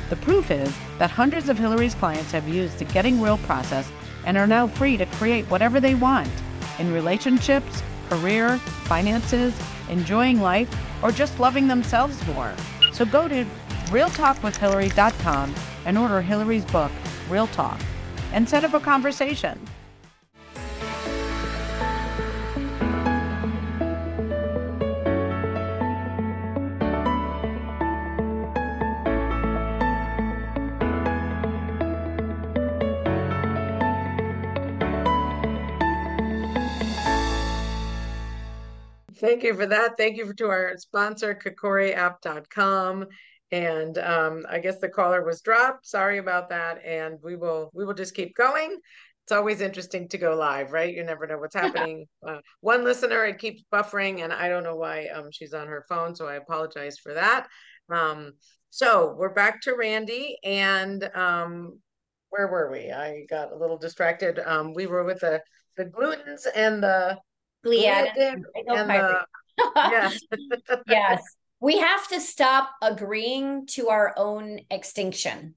[0.10, 3.92] The proof is that hundreds of Hillary's clients have used the Getting Real process
[4.26, 6.30] and are now free to create whatever they want
[6.80, 9.54] in relationships, career, finances,
[9.90, 10.70] enjoying life,
[11.04, 12.54] or just loving themselves more.
[12.94, 13.46] So go to
[13.88, 16.92] realtalkwithhillary.com and order Hillary's book,
[17.30, 17.80] Real Talk,
[18.32, 19.60] and set up a conversation.
[39.26, 39.98] Thank you for that.
[39.98, 43.08] Thank you to our sponsor, KikoriApp.com
[43.52, 45.88] and um, I guess the caller was dropped.
[45.88, 48.78] Sorry about that, and we will we will just keep going.
[49.24, 50.94] It's always interesting to go live, right?
[50.94, 52.06] You never know what's happening.
[52.28, 55.84] uh, one listener, it keeps buffering, and I don't know why um, she's on her
[55.90, 57.48] phone, so I apologize for that.
[57.90, 58.34] Um,
[58.70, 61.80] so we're back to Randi, and um,
[62.30, 62.92] where were we?
[62.92, 64.38] I got a little distracted.
[64.38, 65.42] Um, we were with the
[65.78, 67.18] the glutens and the
[67.66, 68.46] and
[69.92, 70.20] yes,
[70.88, 71.22] yes
[71.60, 75.56] we have to stop agreeing to our own extinction.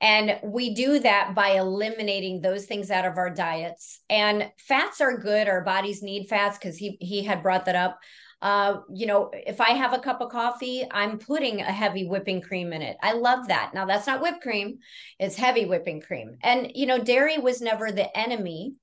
[0.00, 4.00] And we do that by eliminating those things out of our diets.
[4.08, 5.48] And fats are good.
[5.48, 8.00] Our bodies need fats because he he had brought that up.
[8.40, 12.40] Uh, you know, if I have a cup of coffee, I'm putting a heavy whipping
[12.40, 12.96] cream in it.
[13.00, 13.72] I love that.
[13.74, 14.78] Now that's not whipped cream;
[15.20, 16.38] it's heavy whipping cream.
[16.42, 18.74] And you know, dairy was never the enemy.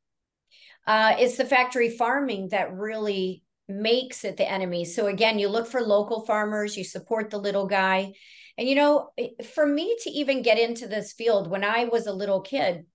[0.87, 4.83] Uh, it's the factory farming that really makes it the enemy.
[4.83, 8.13] So again, you look for local farmers, you support the little guy.
[8.57, 9.09] And you know,
[9.53, 12.85] for me to even get into this field when I was a little kid,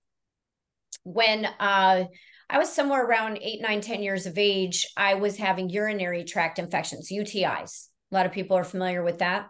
[1.03, 2.05] when uh
[2.47, 6.59] I was somewhere around eight, nine, 10 years of age, I was having urinary tract
[6.59, 7.87] infections, UTIs.
[8.11, 9.47] A lot of people are familiar with that.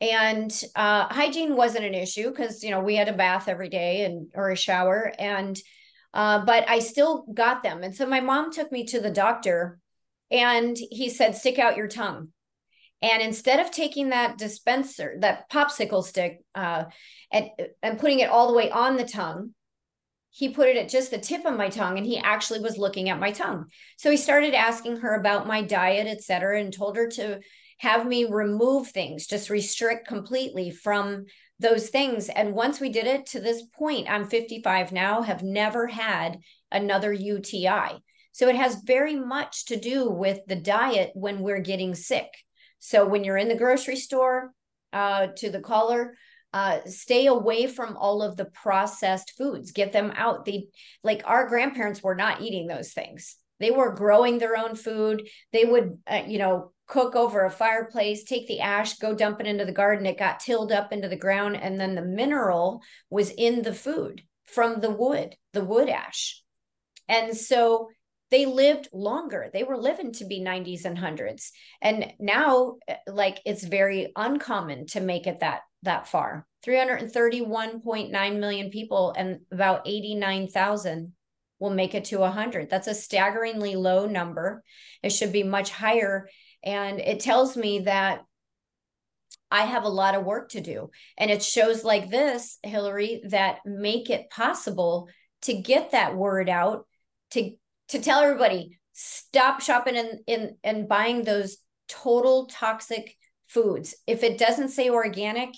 [0.00, 4.06] And uh, hygiene wasn't an issue because, you know, we had a bath every day
[4.06, 5.12] and or a shower.
[5.18, 5.60] And,
[6.14, 7.82] uh, but I still got them.
[7.82, 9.78] And so my mom took me to the doctor
[10.30, 12.28] and he said, stick out your tongue.
[13.00, 16.84] And instead of taking that dispenser, that popsicle stick, uh,
[17.32, 17.48] and,
[17.82, 19.54] and putting it all the way on the tongue,
[20.30, 23.10] he put it at just the tip of my tongue and he actually was looking
[23.10, 23.66] at my tongue.
[23.98, 27.40] So he started asking her about my diet, et cetera, and told her to
[27.78, 31.26] have me remove things, just restrict completely from
[31.62, 32.28] those things.
[32.28, 36.38] And once we did it to this point, I'm 55 now, have never had
[36.70, 38.02] another UTI.
[38.32, 42.28] So it has very much to do with the diet when we're getting sick.
[42.78, 44.52] So when you're in the grocery store,
[44.92, 46.16] uh, to the caller,
[46.52, 49.72] uh, stay away from all of the processed foods.
[49.72, 50.44] Get them out.
[50.44, 50.68] They
[51.02, 53.36] like our grandparents were not eating those things.
[53.58, 55.28] They were growing their own food.
[55.52, 59.46] They would, uh, you know, cook over a fireplace, take the ash, go dump it
[59.46, 60.04] into the garden.
[60.04, 64.22] It got tilled up into the ground, and then the mineral was in the food
[64.44, 66.42] from the wood, the wood ash.
[67.08, 67.88] And so
[68.30, 69.48] they lived longer.
[69.50, 71.48] They were living to be 90s and 100s.
[71.80, 76.46] And now eh, like it's very uncommon to make it that that far.
[76.66, 81.12] 331.9 million people and about 89,000
[81.58, 82.68] will make it to 100.
[82.68, 84.62] That's a staggeringly low number.
[85.02, 86.28] It should be much higher
[86.64, 88.22] and it tells me that
[89.50, 90.90] I have a lot of work to do.
[91.18, 95.08] And it shows like this, Hillary, that make it possible
[95.42, 96.86] to get that word out
[97.32, 97.52] to
[97.88, 101.58] to tell everybody stop shopping and in and buying those
[101.88, 103.14] total toxic
[103.48, 103.94] foods.
[104.06, 105.50] If it doesn't say organic,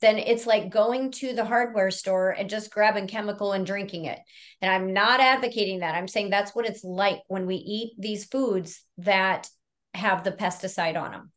[0.00, 4.18] then it's like going to the hardware store and just grabbing chemical and drinking it.
[4.62, 5.94] And I'm not advocating that.
[5.94, 9.48] I'm saying that's what it's like when we eat these foods that
[9.94, 11.32] have the pesticide on them.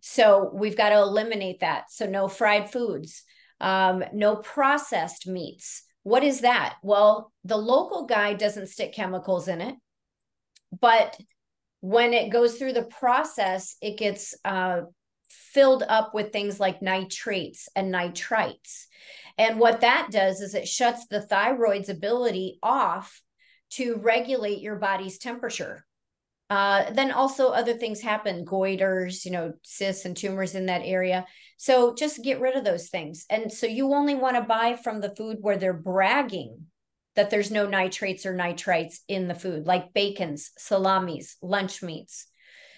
[0.00, 1.90] So we've got to eliminate that.
[1.90, 3.24] So no fried foods,
[3.60, 5.82] um, no processed meats.
[6.02, 6.76] What is that?
[6.82, 9.74] Well, the local guy doesn't stick chemicals in it,
[10.80, 11.18] but
[11.80, 14.82] when it goes through the process, it gets uh,
[15.28, 18.86] filled up with things like nitrates and nitrites.
[19.36, 23.20] And what that does is it shuts the thyroid's ability off
[23.70, 25.84] to regulate your body's temperature.
[26.50, 31.26] Uh, then also other things happen, goiters, you know, cysts and tumors in that area.
[31.58, 33.26] So just get rid of those things.
[33.28, 36.66] And so you only want to buy from the food where they're bragging
[37.16, 42.26] that there's no nitrates or nitrites in the food, like bacons, salamis, lunch meats.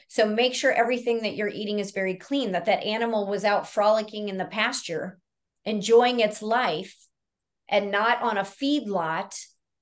[0.08, 3.68] So make sure everything that you're eating is very clean, that that animal was out
[3.68, 5.20] frolicking in the pasture,
[5.64, 6.96] enjoying its life,
[7.68, 9.34] and not on a feed lot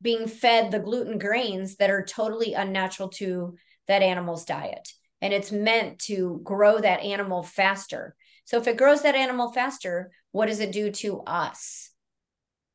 [0.03, 3.57] being fed the gluten grains that are totally unnatural to
[3.89, 4.89] that animal's diet.
[5.21, 8.15] And it's meant to grow that animal faster.
[8.45, 11.91] So if it grows that animal faster, what does it do to us?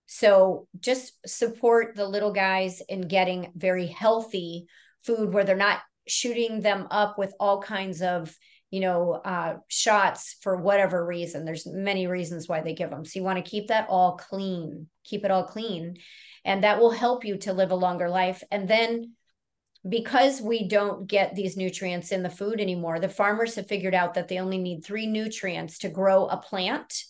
[0.07, 4.67] So just support the little guys in getting very healthy
[5.03, 8.35] food where they're not shooting them up with all kinds of
[8.69, 13.19] you know uh, shots for whatever reason there's many reasons why they give them so
[13.19, 15.95] you want to keep that all clean keep it all clean
[16.43, 19.13] and that will help you to live a longer life and then
[19.87, 24.13] because we don't get these nutrients in the food anymore, the farmers have figured out
[24.13, 27.03] that they only need three nutrients to grow a plant.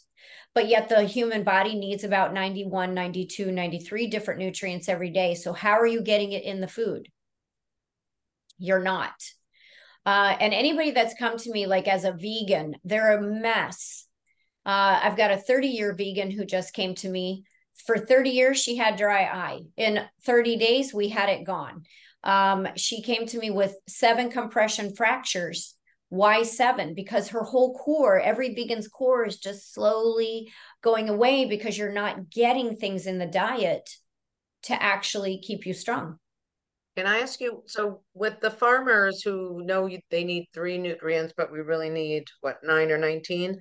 [0.55, 5.33] But yet the human body needs about 91, 92, 93 different nutrients every day.
[5.33, 7.07] So, how are you getting it in the food?
[8.59, 9.13] You're not.
[10.05, 14.05] Uh, and anybody that's come to me like as a vegan, they're a mess.
[14.65, 17.45] Uh, I've got a 30 year vegan who just came to me.
[17.87, 19.61] For 30 years, she had dry eye.
[19.77, 21.83] In 30 days, we had it gone.
[22.23, 25.75] Um, she came to me with seven compression fractures.
[26.09, 26.93] Why seven?
[26.93, 30.51] Because her whole core, every vegan's core is just slowly
[30.81, 33.89] going away because you're not getting things in the diet
[34.63, 36.17] to actually keep you strong.
[36.95, 41.51] Can I ask you, so with the farmers who know they need three nutrients, but
[41.51, 43.57] we really need what, nine or 19?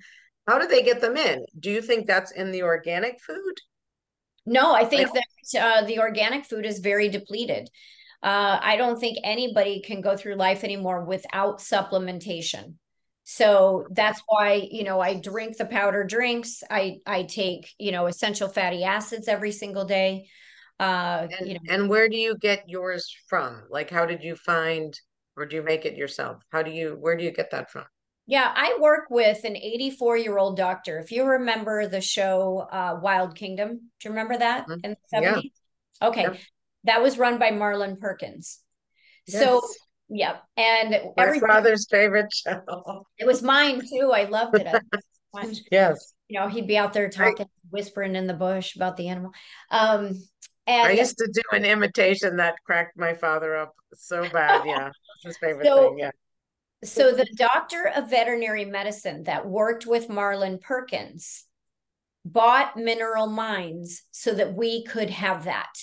[0.47, 1.43] How do they get them in?
[1.59, 3.55] Do you think that's in the organic food?
[4.45, 7.69] No, I think that uh, the organic food is very depleted.
[8.23, 12.75] Uh, I don't think anybody can go through life anymore without supplementation.
[13.25, 16.63] So that's why, you know, I drink the powder drinks.
[16.69, 20.27] I I take, you know, essential fatty acids every single day.
[20.79, 21.59] Uh, and, you know.
[21.69, 23.63] and where do you get yours from?
[23.69, 24.97] Like how did you find
[25.35, 26.41] or do you make it yourself?
[26.49, 27.85] How do you where do you get that from?
[28.25, 30.97] Yeah, I work with an 84 year old doctor.
[30.97, 34.79] If you remember the show uh, Wild Kingdom, do you remember that mm-hmm.
[34.81, 35.51] in the 70s?
[36.01, 36.07] Yeah.
[36.07, 36.21] Okay.
[36.23, 36.37] Yeah
[36.85, 38.59] that was run by Marlin Perkins.
[39.27, 39.41] Yes.
[39.41, 39.61] So
[40.09, 43.05] yeah, and my every, father's favorite show.
[43.17, 44.11] It was mine too.
[44.13, 44.83] I loved it.
[45.71, 46.13] yes.
[46.27, 49.31] You know, he'd be out there talking, whispering in the bush about the animal.
[49.71, 50.21] Um,
[50.65, 54.63] and I used to do an imitation that cracked my father up so bad.
[54.65, 54.91] Yeah,
[55.23, 55.99] his favorite so, thing.
[55.99, 56.11] Yeah.
[56.83, 61.45] So the doctor of veterinary medicine that worked with Marlin Perkins
[62.25, 65.73] bought mineral mines so that we could have that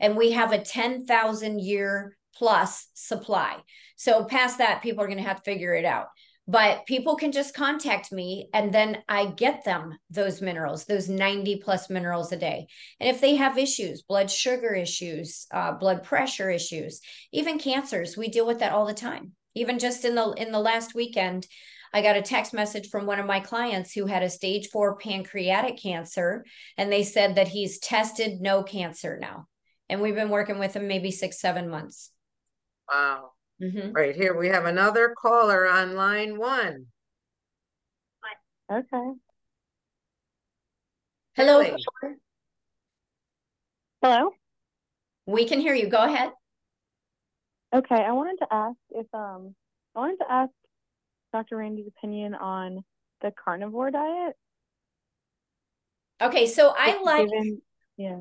[0.00, 3.56] and we have a 10,000 year plus supply.
[3.96, 6.06] So past that, people are going to have to figure it out.
[6.48, 11.60] But people can just contact me and then I get them those minerals, those 90
[11.62, 12.66] plus minerals a day.
[12.98, 18.28] And if they have issues, blood sugar issues, uh, blood pressure issues, even cancers, we
[18.28, 19.32] deal with that all the time.
[19.54, 21.46] Even just in the in the last weekend,
[21.92, 24.96] I got a text message from one of my clients who had a stage four
[24.96, 26.44] pancreatic cancer,
[26.76, 29.46] and they said that he's tested no cancer now
[29.88, 32.12] and we've been working with him maybe six seven months
[32.88, 33.32] wow
[33.62, 33.94] Mhm.
[33.94, 36.86] Right here, we have another caller on line one.
[38.72, 39.12] Okay.
[41.34, 41.76] Hello,
[44.00, 44.30] Hello.
[45.26, 45.88] we can hear you.
[45.88, 46.30] Go ahead.
[47.74, 49.54] Okay, I wanted to ask if um
[49.94, 50.52] I wanted to ask
[51.32, 51.56] Dr.
[51.56, 52.84] Randi's opinion on
[53.20, 54.34] the carnivore diet.
[56.20, 57.62] Okay, so I like given-
[57.96, 58.18] yeah.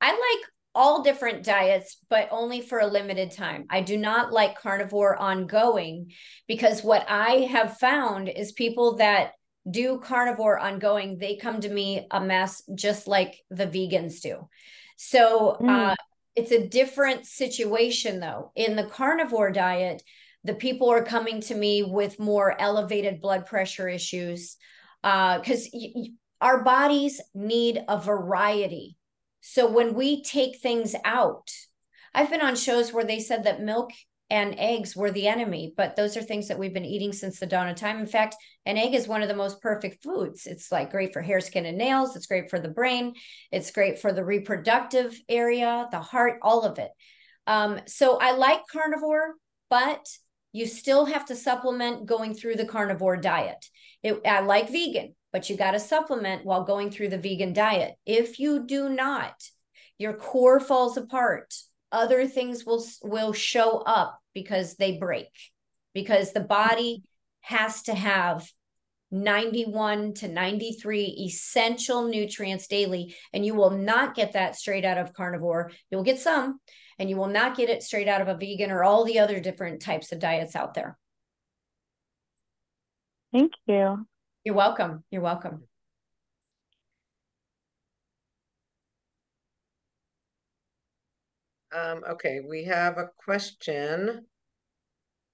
[0.00, 3.66] I like all different diets, but only for a limited time.
[3.70, 6.12] I do not like carnivore ongoing
[6.46, 9.32] because what I have found is people that
[9.68, 14.48] do carnivore ongoing, they come to me a mess just like the vegans do.
[14.96, 15.68] So Mm.
[15.92, 15.94] uh,
[16.36, 18.52] it's a different situation though.
[18.54, 20.02] In the carnivore diet,
[20.46, 24.56] the people are coming to me with more elevated blood pressure issues
[25.02, 25.68] because
[26.40, 28.96] our bodies need a variety.
[29.40, 31.50] So when we take things out,
[32.14, 33.90] I've been on shows where they said that milk
[34.28, 37.46] and eggs were the enemy, but those are things that we've been eating since the
[37.46, 38.00] dawn of time.
[38.00, 38.34] In fact,
[38.64, 40.46] an egg is one of the most perfect foods.
[40.46, 42.16] It's like great for hair, skin, and nails.
[42.16, 43.14] It's great for the brain.
[43.52, 46.90] It's great for the reproductive area, the heart, all of it.
[47.46, 49.34] Um, so I like carnivore,
[49.70, 50.04] but
[50.56, 53.66] you still have to supplement going through the carnivore diet.
[54.02, 57.92] It, I like vegan, but you got to supplement while going through the vegan diet.
[58.06, 59.34] If you do not,
[59.98, 61.52] your core falls apart.
[61.92, 65.28] Other things will will show up because they break.
[65.92, 67.02] Because the body
[67.40, 68.50] has to have
[69.10, 75.12] 91 to 93 essential nutrients daily and you will not get that straight out of
[75.12, 75.70] carnivore.
[75.90, 76.60] You'll get some
[76.98, 79.40] and you will not get it straight out of a vegan or all the other
[79.40, 80.96] different types of diets out there.
[83.32, 84.06] Thank you.
[84.44, 85.04] You're welcome.
[85.10, 85.64] You're welcome.
[91.76, 94.24] Um, okay, we have a question.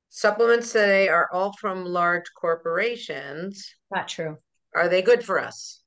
[0.08, 3.74] Supplements today are all from large corporations.
[3.94, 4.38] Not true.
[4.74, 5.81] Are they good for us?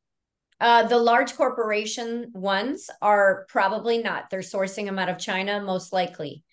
[0.60, 4.30] Uh, the large corporation ones are probably not.
[4.30, 6.44] They're sourcing them out of China, most likely.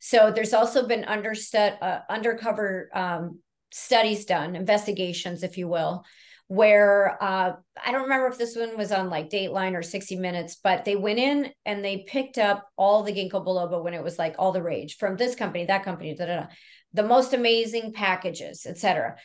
[0.00, 3.40] So there's also been understood, uh, undercover um,
[3.72, 6.04] studies done, investigations, if you will,
[6.46, 7.52] where uh,
[7.84, 10.96] I don't remember if this one was on like Dateline or 60 Minutes, but they
[10.96, 14.52] went in and they picked up all the ginkgo biloba when it was like all
[14.52, 16.46] the rage from this company, that company, da, da, da,
[16.92, 19.16] the most amazing packages, etc.,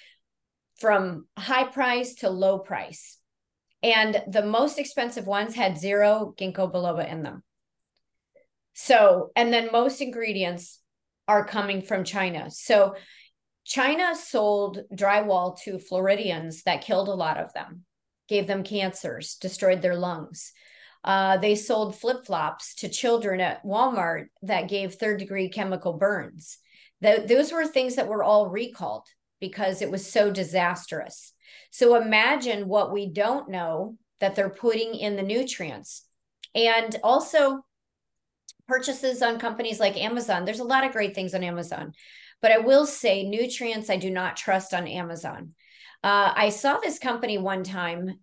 [0.80, 3.17] from high price to low price.
[3.86, 7.43] And the most expensive ones had zero ginkgo biloba in them.
[8.73, 10.79] So, and then most ingredients
[11.27, 12.49] are coming from China.
[12.49, 12.95] So,
[13.63, 17.86] China sold drywall to Floridians that killed a lot of them,
[18.27, 20.51] gave them cancers, destroyed their lungs.
[21.03, 26.57] Uh, they sold flip flops to children at Walmart that gave third degree chemical burns.
[27.03, 29.05] Th- those were things that were all recalled
[29.39, 31.33] because it was so disastrous.
[31.71, 36.03] So imagine what we don't know that they're putting in the nutrients.
[36.53, 37.65] And also,
[38.67, 40.45] purchases on companies like Amazon.
[40.45, 41.93] There's a lot of great things on Amazon.
[42.41, 45.53] But I will say, nutrients I do not trust on Amazon.
[46.03, 48.19] Uh, I saw this company one time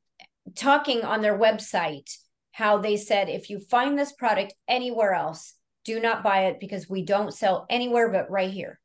[0.55, 2.11] talking on their website
[2.53, 5.55] how they said if you find this product anywhere else,
[5.85, 8.79] do not buy it because we don't sell anywhere but right here.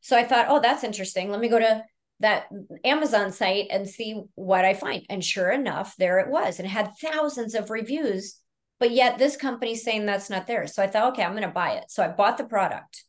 [0.00, 1.30] So I thought, oh, that's interesting.
[1.30, 1.84] Let me go to
[2.20, 2.46] that
[2.84, 5.04] Amazon site and see what I find.
[5.08, 6.58] And sure enough, there it was.
[6.58, 8.38] And it had thousands of reviews,
[8.78, 10.66] but yet this company's saying that's not there.
[10.66, 11.84] So I thought, okay, I'm going to buy it.
[11.88, 13.04] So I bought the product.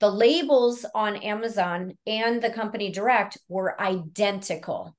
[0.00, 4.96] The labels on Amazon and the company direct were identical.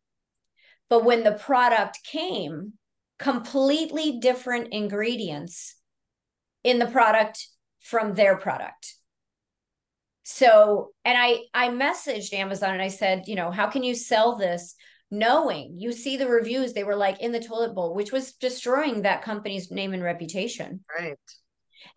[0.89, 2.73] But when the product came,
[3.17, 5.75] completely different ingredients
[6.63, 7.45] in the product
[7.81, 8.95] from their product.
[10.31, 14.37] So, and I I messaged Amazon and I said, you know, how can you sell
[14.37, 14.75] this
[15.09, 19.01] knowing you see the reviews they were like in the toilet bowl, which was destroying
[19.01, 20.81] that company's name and reputation.
[20.99, 21.17] Right.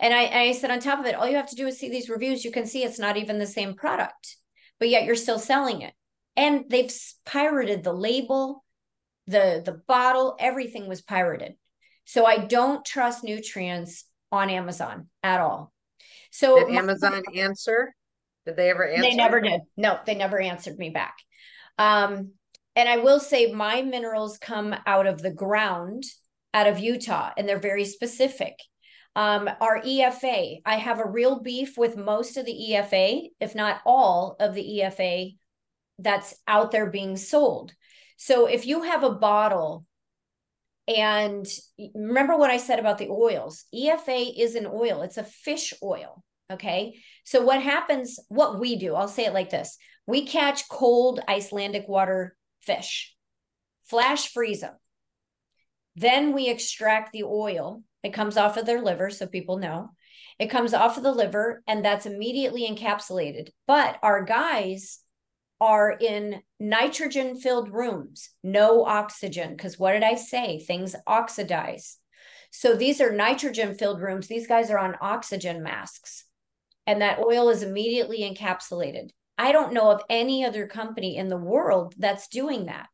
[0.01, 1.91] And I, I said, on top of it, all you have to do is see
[1.91, 2.43] these reviews.
[2.43, 4.39] You can see it's not even the same product,
[4.79, 5.93] but yet you're still selling it.
[6.35, 6.91] And they've
[7.27, 8.65] pirated the label,
[9.27, 11.57] the the bottle, everything was pirated.
[12.07, 15.71] So I don't trust nutrients on Amazon at all.
[16.31, 17.95] So Did Amazon answer?
[18.47, 19.03] Did they ever answer?
[19.03, 19.61] they never did.
[19.77, 21.17] No, they never answered me back.
[21.79, 22.33] Um,
[22.75, 26.05] and I will say my minerals come out of the ground
[26.55, 28.55] out of Utah, and they're very specific.
[29.15, 33.81] Um, our EFA, I have a real beef with most of the EFA, if not
[33.85, 35.37] all of the EFA
[35.99, 37.73] that's out there being sold.
[38.17, 39.85] So if you have a bottle
[40.89, 41.47] and
[41.95, 46.25] remember what I said about the oils, EFA is an oil, it's a fish oil.
[46.53, 46.95] Okay.
[47.25, 51.89] So, what happens, what we do, I'll say it like this we catch cold Icelandic
[51.89, 53.15] water fish,
[53.85, 54.75] flash freeze them.
[55.95, 57.83] Then we extract the oil.
[58.03, 59.91] It comes off of their liver, so people know.
[60.39, 63.51] It comes off of the liver, and that's immediately encapsulated.
[63.67, 64.99] But our guys
[65.61, 69.51] are in nitrogen filled rooms, no oxygen.
[69.51, 70.59] Because what did I say?
[70.59, 71.99] Things oxidize.
[72.51, 74.27] So these are nitrogen filled rooms.
[74.27, 76.25] These guys are on oxygen masks,
[76.87, 79.11] and that oil is immediately encapsulated.
[79.39, 82.91] I don't know of any other company in the world that's doing that.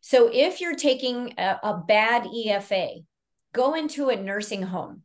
[0.00, 3.04] So if you're taking a, a bad EFA,
[3.52, 5.02] go into a nursing home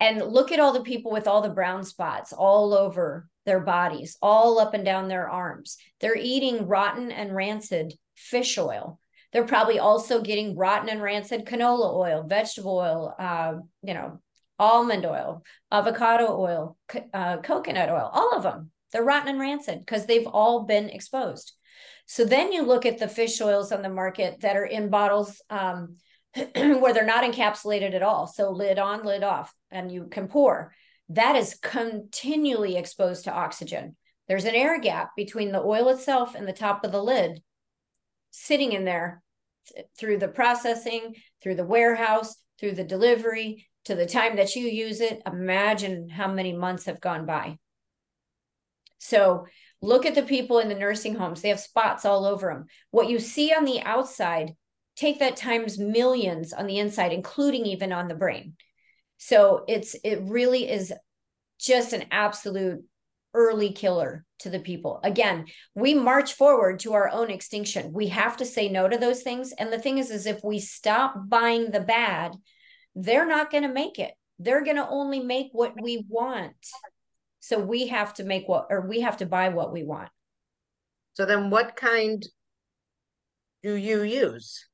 [0.00, 4.16] and look at all the people with all the brown spots all over their bodies,
[4.22, 5.78] all up and down their arms.
[6.00, 9.00] They're eating rotten and rancid fish oil.
[9.32, 14.20] They're probably also getting rotten and rancid canola oil, vegetable oil, uh, you know,
[14.58, 16.76] almond oil, avocado oil,
[17.14, 18.70] uh, coconut oil, all of them.
[18.92, 21.52] They're rotten and rancid because they've all been exposed.
[22.06, 25.42] So then you look at the fish oils on the market that are in bottles
[25.50, 25.96] um,
[26.54, 28.26] where they're not encapsulated at all.
[28.26, 30.74] So lid on, lid off, and you can pour.
[31.10, 33.96] That is continually exposed to oxygen.
[34.26, 37.42] There's an air gap between the oil itself and the top of the lid
[38.30, 39.22] sitting in there
[39.98, 45.00] through the processing, through the warehouse, through the delivery, to the time that you use
[45.00, 45.22] it.
[45.26, 47.58] Imagine how many months have gone by.
[48.98, 49.46] So
[49.80, 51.40] look at the people in the nursing homes.
[51.40, 52.66] They have spots all over them.
[52.90, 54.52] What you see on the outside,
[54.94, 58.56] take that times millions on the inside, including even on the brain.
[59.16, 60.92] So it's it really is
[61.58, 62.84] just an absolute
[63.32, 65.00] early killer to the people.
[65.02, 67.92] Again, we march forward to our own extinction.
[67.92, 69.52] We have to say no to those things.
[69.52, 72.32] And the thing is, is if we stop buying the bad,
[72.98, 74.12] they're not going to make it.
[74.38, 76.54] They're going to only make what we want.
[77.40, 80.10] So we have to make what, or we have to buy what we want.
[81.14, 82.24] So then what kind
[83.62, 84.66] do you use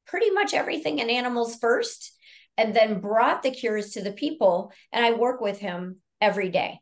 [0.07, 2.13] pretty much everything in animals first
[2.57, 6.79] and then brought the cures to the people and i work with him every day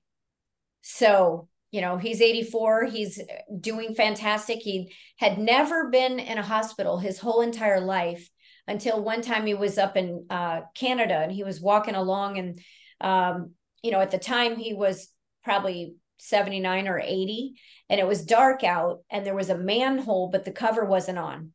[0.81, 3.19] so you know he's 84 he's
[3.59, 4.59] doing fantastic.
[4.59, 8.29] He had never been in a hospital his whole entire life
[8.67, 12.59] until one time he was up in uh, canada and he was walking along and
[13.01, 13.51] um,
[13.81, 15.09] you know at the time he was
[15.43, 17.55] probably 79 or 80
[17.89, 21.51] and it was dark out and there was a manhole but the cover wasn't on.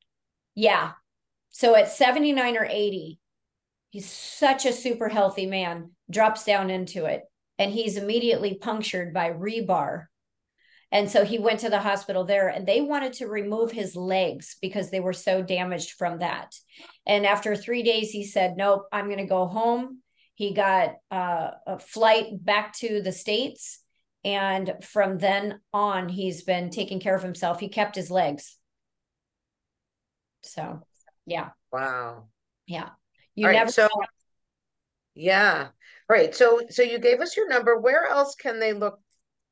[0.54, 0.92] Yeah.
[1.50, 3.18] So at 79 or 80,
[3.90, 7.22] he's such a super healthy man, drops down into it,
[7.58, 10.06] and he's immediately punctured by rebar.
[10.92, 14.56] And so he went to the hospital there and they wanted to remove his legs
[14.62, 16.54] because they were so damaged from that.
[17.06, 20.00] And after three days, he said, Nope, I'm going to go home.
[20.34, 23.80] He got uh, a flight back to the States.
[24.24, 27.58] And from then on, he's been taking care of himself.
[27.58, 28.56] He kept his legs.
[30.42, 30.82] So
[31.26, 31.50] yeah.
[31.72, 32.28] Wow.
[32.66, 32.90] Yeah.
[33.34, 33.88] You All never right, so
[35.16, 35.68] yeah.
[36.08, 36.34] All right.
[36.34, 37.78] So so you gave us your number.
[37.78, 39.00] Where else can they look?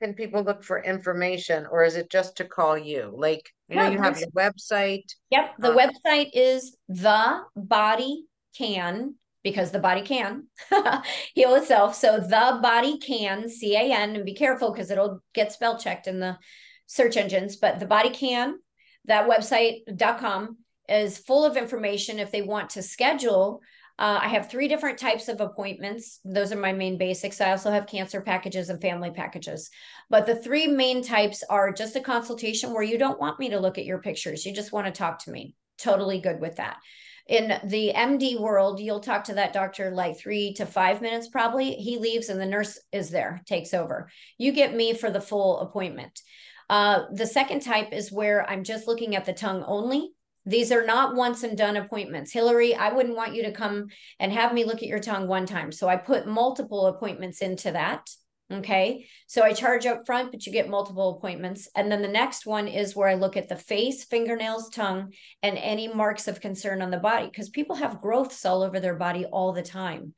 [0.02, 3.12] Can people look for information, or is it just to call you?
[3.14, 5.04] Like you know, you have your website.
[5.30, 5.54] Yep.
[5.58, 8.24] The uh, website is the body
[8.56, 10.46] can because the body can
[11.34, 11.94] heal itself.
[11.94, 16.06] So the body can C A N and be careful because it'll get spell checked
[16.06, 16.38] in the
[16.86, 17.56] search engines.
[17.56, 18.58] But the body can
[19.06, 20.58] that website.com
[20.88, 23.60] is full of information if they want to schedule.
[23.96, 26.18] Uh, I have three different types of appointments.
[26.24, 27.40] Those are my main basics.
[27.40, 29.70] I also have cancer packages and family packages.
[30.10, 33.60] But the three main types are just a consultation where you don't want me to
[33.60, 34.44] look at your pictures.
[34.44, 35.54] You just want to talk to me.
[35.78, 36.78] Totally good with that.
[37.26, 41.72] In the MD world, you'll talk to that doctor like three to five minutes probably.
[41.74, 44.10] He leaves and the nurse is there, takes over.
[44.36, 46.20] You get me for the full appointment.
[46.68, 50.10] Uh, the second type is where I'm just looking at the tongue only.
[50.46, 52.32] These are not once and done appointments.
[52.32, 53.86] Hillary, I wouldn't want you to come
[54.20, 55.72] and have me look at your tongue one time.
[55.72, 58.08] So I put multiple appointments into that.
[58.52, 59.06] Okay.
[59.26, 61.68] So I charge up front, but you get multiple appointments.
[61.74, 65.56] And then the next one is where I look at the face, fingernails, tongue, and
[65.56, 69.24] any marks of concern on the body because people have growths all over their body
[69.24, 70.12] all the time.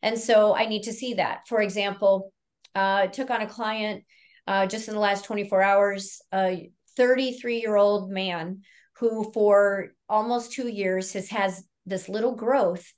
[0.00, 1.48] And so I need to see that.
[1.48, 2.32] For example,
[2.76, 4.04] uh, I took on a client
[4.46, 8.62] uh, just in the last 24 hours, a 33 year old man
[9.02, 12.92] who, for almost two years, has has this little growth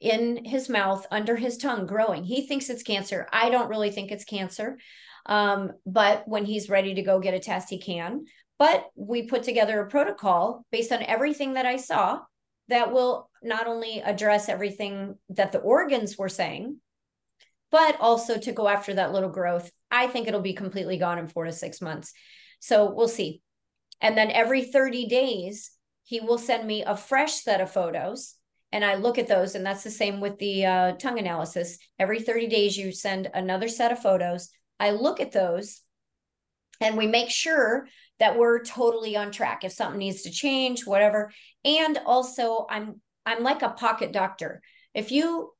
[0.00, 2.24] in his mouth under his tongue growing.
[2.24, 3.28] He thinks it's cancer.
[3.30, 4.78] I don't really think it's cancer.
[5.26, 8.24] Um, but when he's ready to go get a test, he can.
[8.58, 12.20] But we put together a protocol based on everything that I saw
[12.68, 16.78] that will not only address everything that the organs were saying,
[17.70, 19.70] but also to go after that little growth.
[19.90, 22.14] I think it'll be completely gone in four to six months.
[22.60, 23.42] So we'll see.
[24.00, 25.72] And then every 30 days,
[26.04, 28.36] he will send me a fresh set of photos
[28.72, 31.78] and I look at those, and that's the same with the uh, tongue analysis.
[31.98, 34.50] Every 30 days, you send another set of photos.
[34.78, 35.80] I look at those,
[36.80, 37.88] and we make sure
[38.20, 39.64] that we're totally on track.
[39.64, 41.32] If something needs to change, whatever.
[41.64, 44.62] And also, I'm I'm like a pocket doctor.
[44.94, 45.52] If you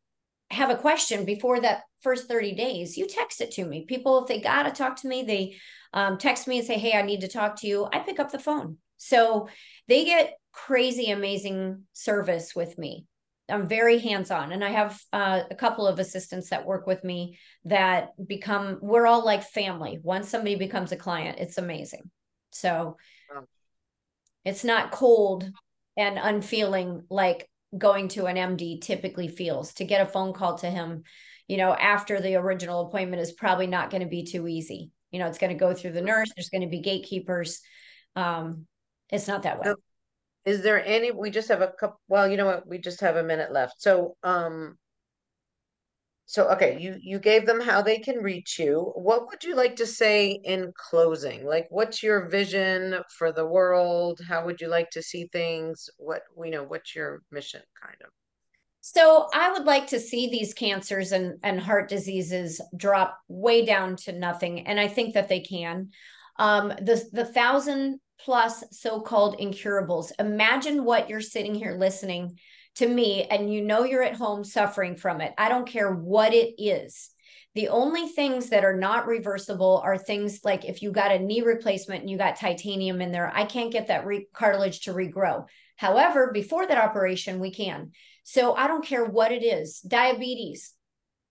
[0.51, 3.85] have a question before that first 30 days, you text it to me.
[3.87, 5.57] People, if they gotta talk to me, they
[5.93, 8.31] um, text me and say, "Hey, I need to talk to you." I pick up
[8.31, 8.79] the phone.
[8.97, 9.49] So
[9.89, 13.07] they get crazy amazing service with me.
[13.49, 17.03] I'm very hands on, and I have uh, a couple of assistants that work with
[17.03, 19.99] me that become, we're all like family.
[20.03, 22.11] Once somebody becomes a client, it's amazing.
[22.53, 22.97] So
[23.35, 23.45] wow.
[24.45, 25.51] it's not cold
[25.97, 29.75] and unfeeling like going to an MD typically feels.
[29.75, 31.03] To get a phone call to him,
[31.49, 34.91] you know, after the original appointment is probably not going to be too easy.
[35.11, 37.61] You know, it's going to go through the nurse, there's going to be gatekeepers.
[38.17, 38.67] Um,
[39.11, 39.75] it's not that way.
[40.45, 43.17] Is there any we just have a couple well you know what we just have
[43.17, 43.81] a minute left.
[43.83, 44.79] So um
[46.27, 48.93] so okay you you gave them how they can reach you.
[48.95, 51.45] What would you like to say in closing?
[51.45, 54.21] Like what's your vision for the world?
[54.27, 55.91] How would you like to see things?
[55.99, 58.11] What we know what's your mission kind of
[58.93, 63.95] so I would like to see these cancers and, and heart diseases drop way down
[63.99, 64.67] to nothing.
[64.67, 65.91] And I think that they can.
[66.41, 70.13] Um, the the thousand plus so-called incurables.
[70.19, 72.37] Imagine what you're sitting here listening
[72.77, 75.35] to me and you know you're at home suffering from it.
[75.39, 77.11] I don't care what it is.
[77.55, 81.43] The only things that are not reversible are things like if you got a knee
[81.43, 85.47] replacement and you got titanium in there, I can't get that re- cartilage to regrow.
[85.77, 87.93] However, before that operation, we can.
[88.31, 90.73] So I don't care what it is diabetes,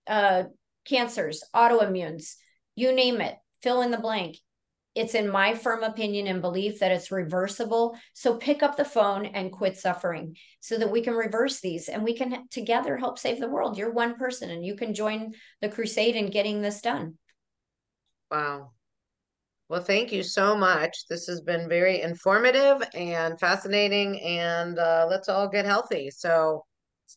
[0.06, 0.44] uh,
[0.84, 2.34] cancers, autoimmunes,
[2.74, 4.36] you name it, fill in the blank
[4.94, 7.96] it's in my firm opinion and belief that it's reversible.
[8.12, 12.02] So pick up the phone and quit suffering so that we can reverse these and
[12.02, 13.78] we can together help save the world.
[13.78, 17.18] You're one person and you can join the crusade in getting this done.
[18.30, 18.72] Wow.
[19.68, 21.06] Well, thank you so much.
[21.08, 26.10] This has been very informative and fascinating, and uh, let's all get healthy.
[26.10, 26.64] So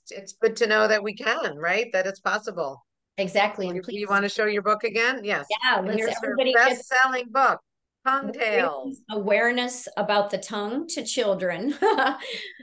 [0.10, 1.88] it's good to know that we can, right?
[1.94, 2.86] That it's possible.
[3.18, 3.68] Exactly.
[3.68, 5.22] And you, you want to show your book again?
[5.24, 5.46] Yes.
[5.64, 5.82] Yeah.
[5.82, 7.60] Let's here's everybody best-selling book,
[8.06, 9.02] Tongue Tales.
[9.12, 11.70] Awareness about the tongue to children.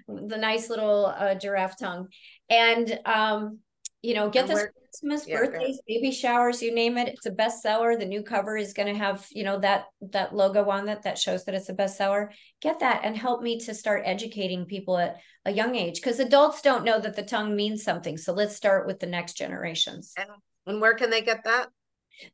[0.09, 2.09] the nice little uh, giraffe tongue.
[2.49, 3.59] And, um,
[4.03, 7.09] you know, get and this Christmas, yeah, birthdays, baby showers, you name it.
[7.09, 7.99] It's a bestseller.
[7.99, 11.19] The new cover is going to have, you know, that that logo on it that
[11.19, 12.29] shows that it's a bestseller.
[12.61, 16.61] Get that and help me to start educating people at a young age because adults
[16.61, 18.17] don't know that the tongue means something.
[18.17, 20.13] So let's start with the next generations.
[20.17, 20.29] And,
[20.67, 21.69] and where can they get that?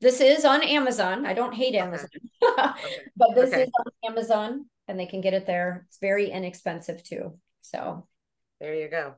[0.00, 1.26] This is on Amazon.
[1.26, 2.08] I don't hate Amazon,
[2.42, 2.72] okay.
[3.16, 3.62] but this okay.
[3.62, 5.84] is on Amazon and they can get it there.
[5.88, 7.38] It's very inexpensive too.
[7.60, 8.06] So
[8.60, 9.16] there you go.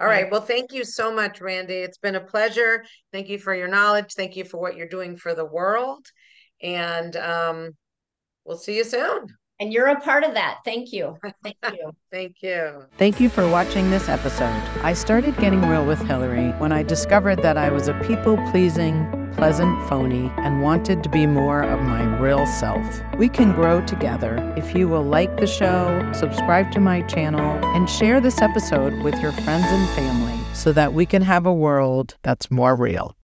[0.00, 0.30] All right.
[0.30, 1.74] Well, thank you so much, Randi.
[1.74, 2.84] It's been a pleasure.
[3.12, 4.14] Thank you for your knowledge.
[4.14, 6.06] Thank you for what you're doing for the world.
[6.62, 7.76] And um,
[8.46, 9.26] we'll see you soon.
[9.60, 10.60] And you're a part of that.
[10.64, 11.18] Thank you.
[11.44, 11.92] Thank you.
[12.10, 12.84] Thank you.
[12.96, 14.62] Thank you for watching this episode.
[14.82, 19.04] I started getting real with Hillary when I discovered that I was a people pleasing,
[19.32, 23.00] pleasant phony and wanted to be more of my real self.
[23.16, 27.88] We can grow together if you will like the show, subscribe to my channel, and
[27.88, 32.16] share this episode with your friends and family so that we can have a world
[32.22, 33.16] that's more real.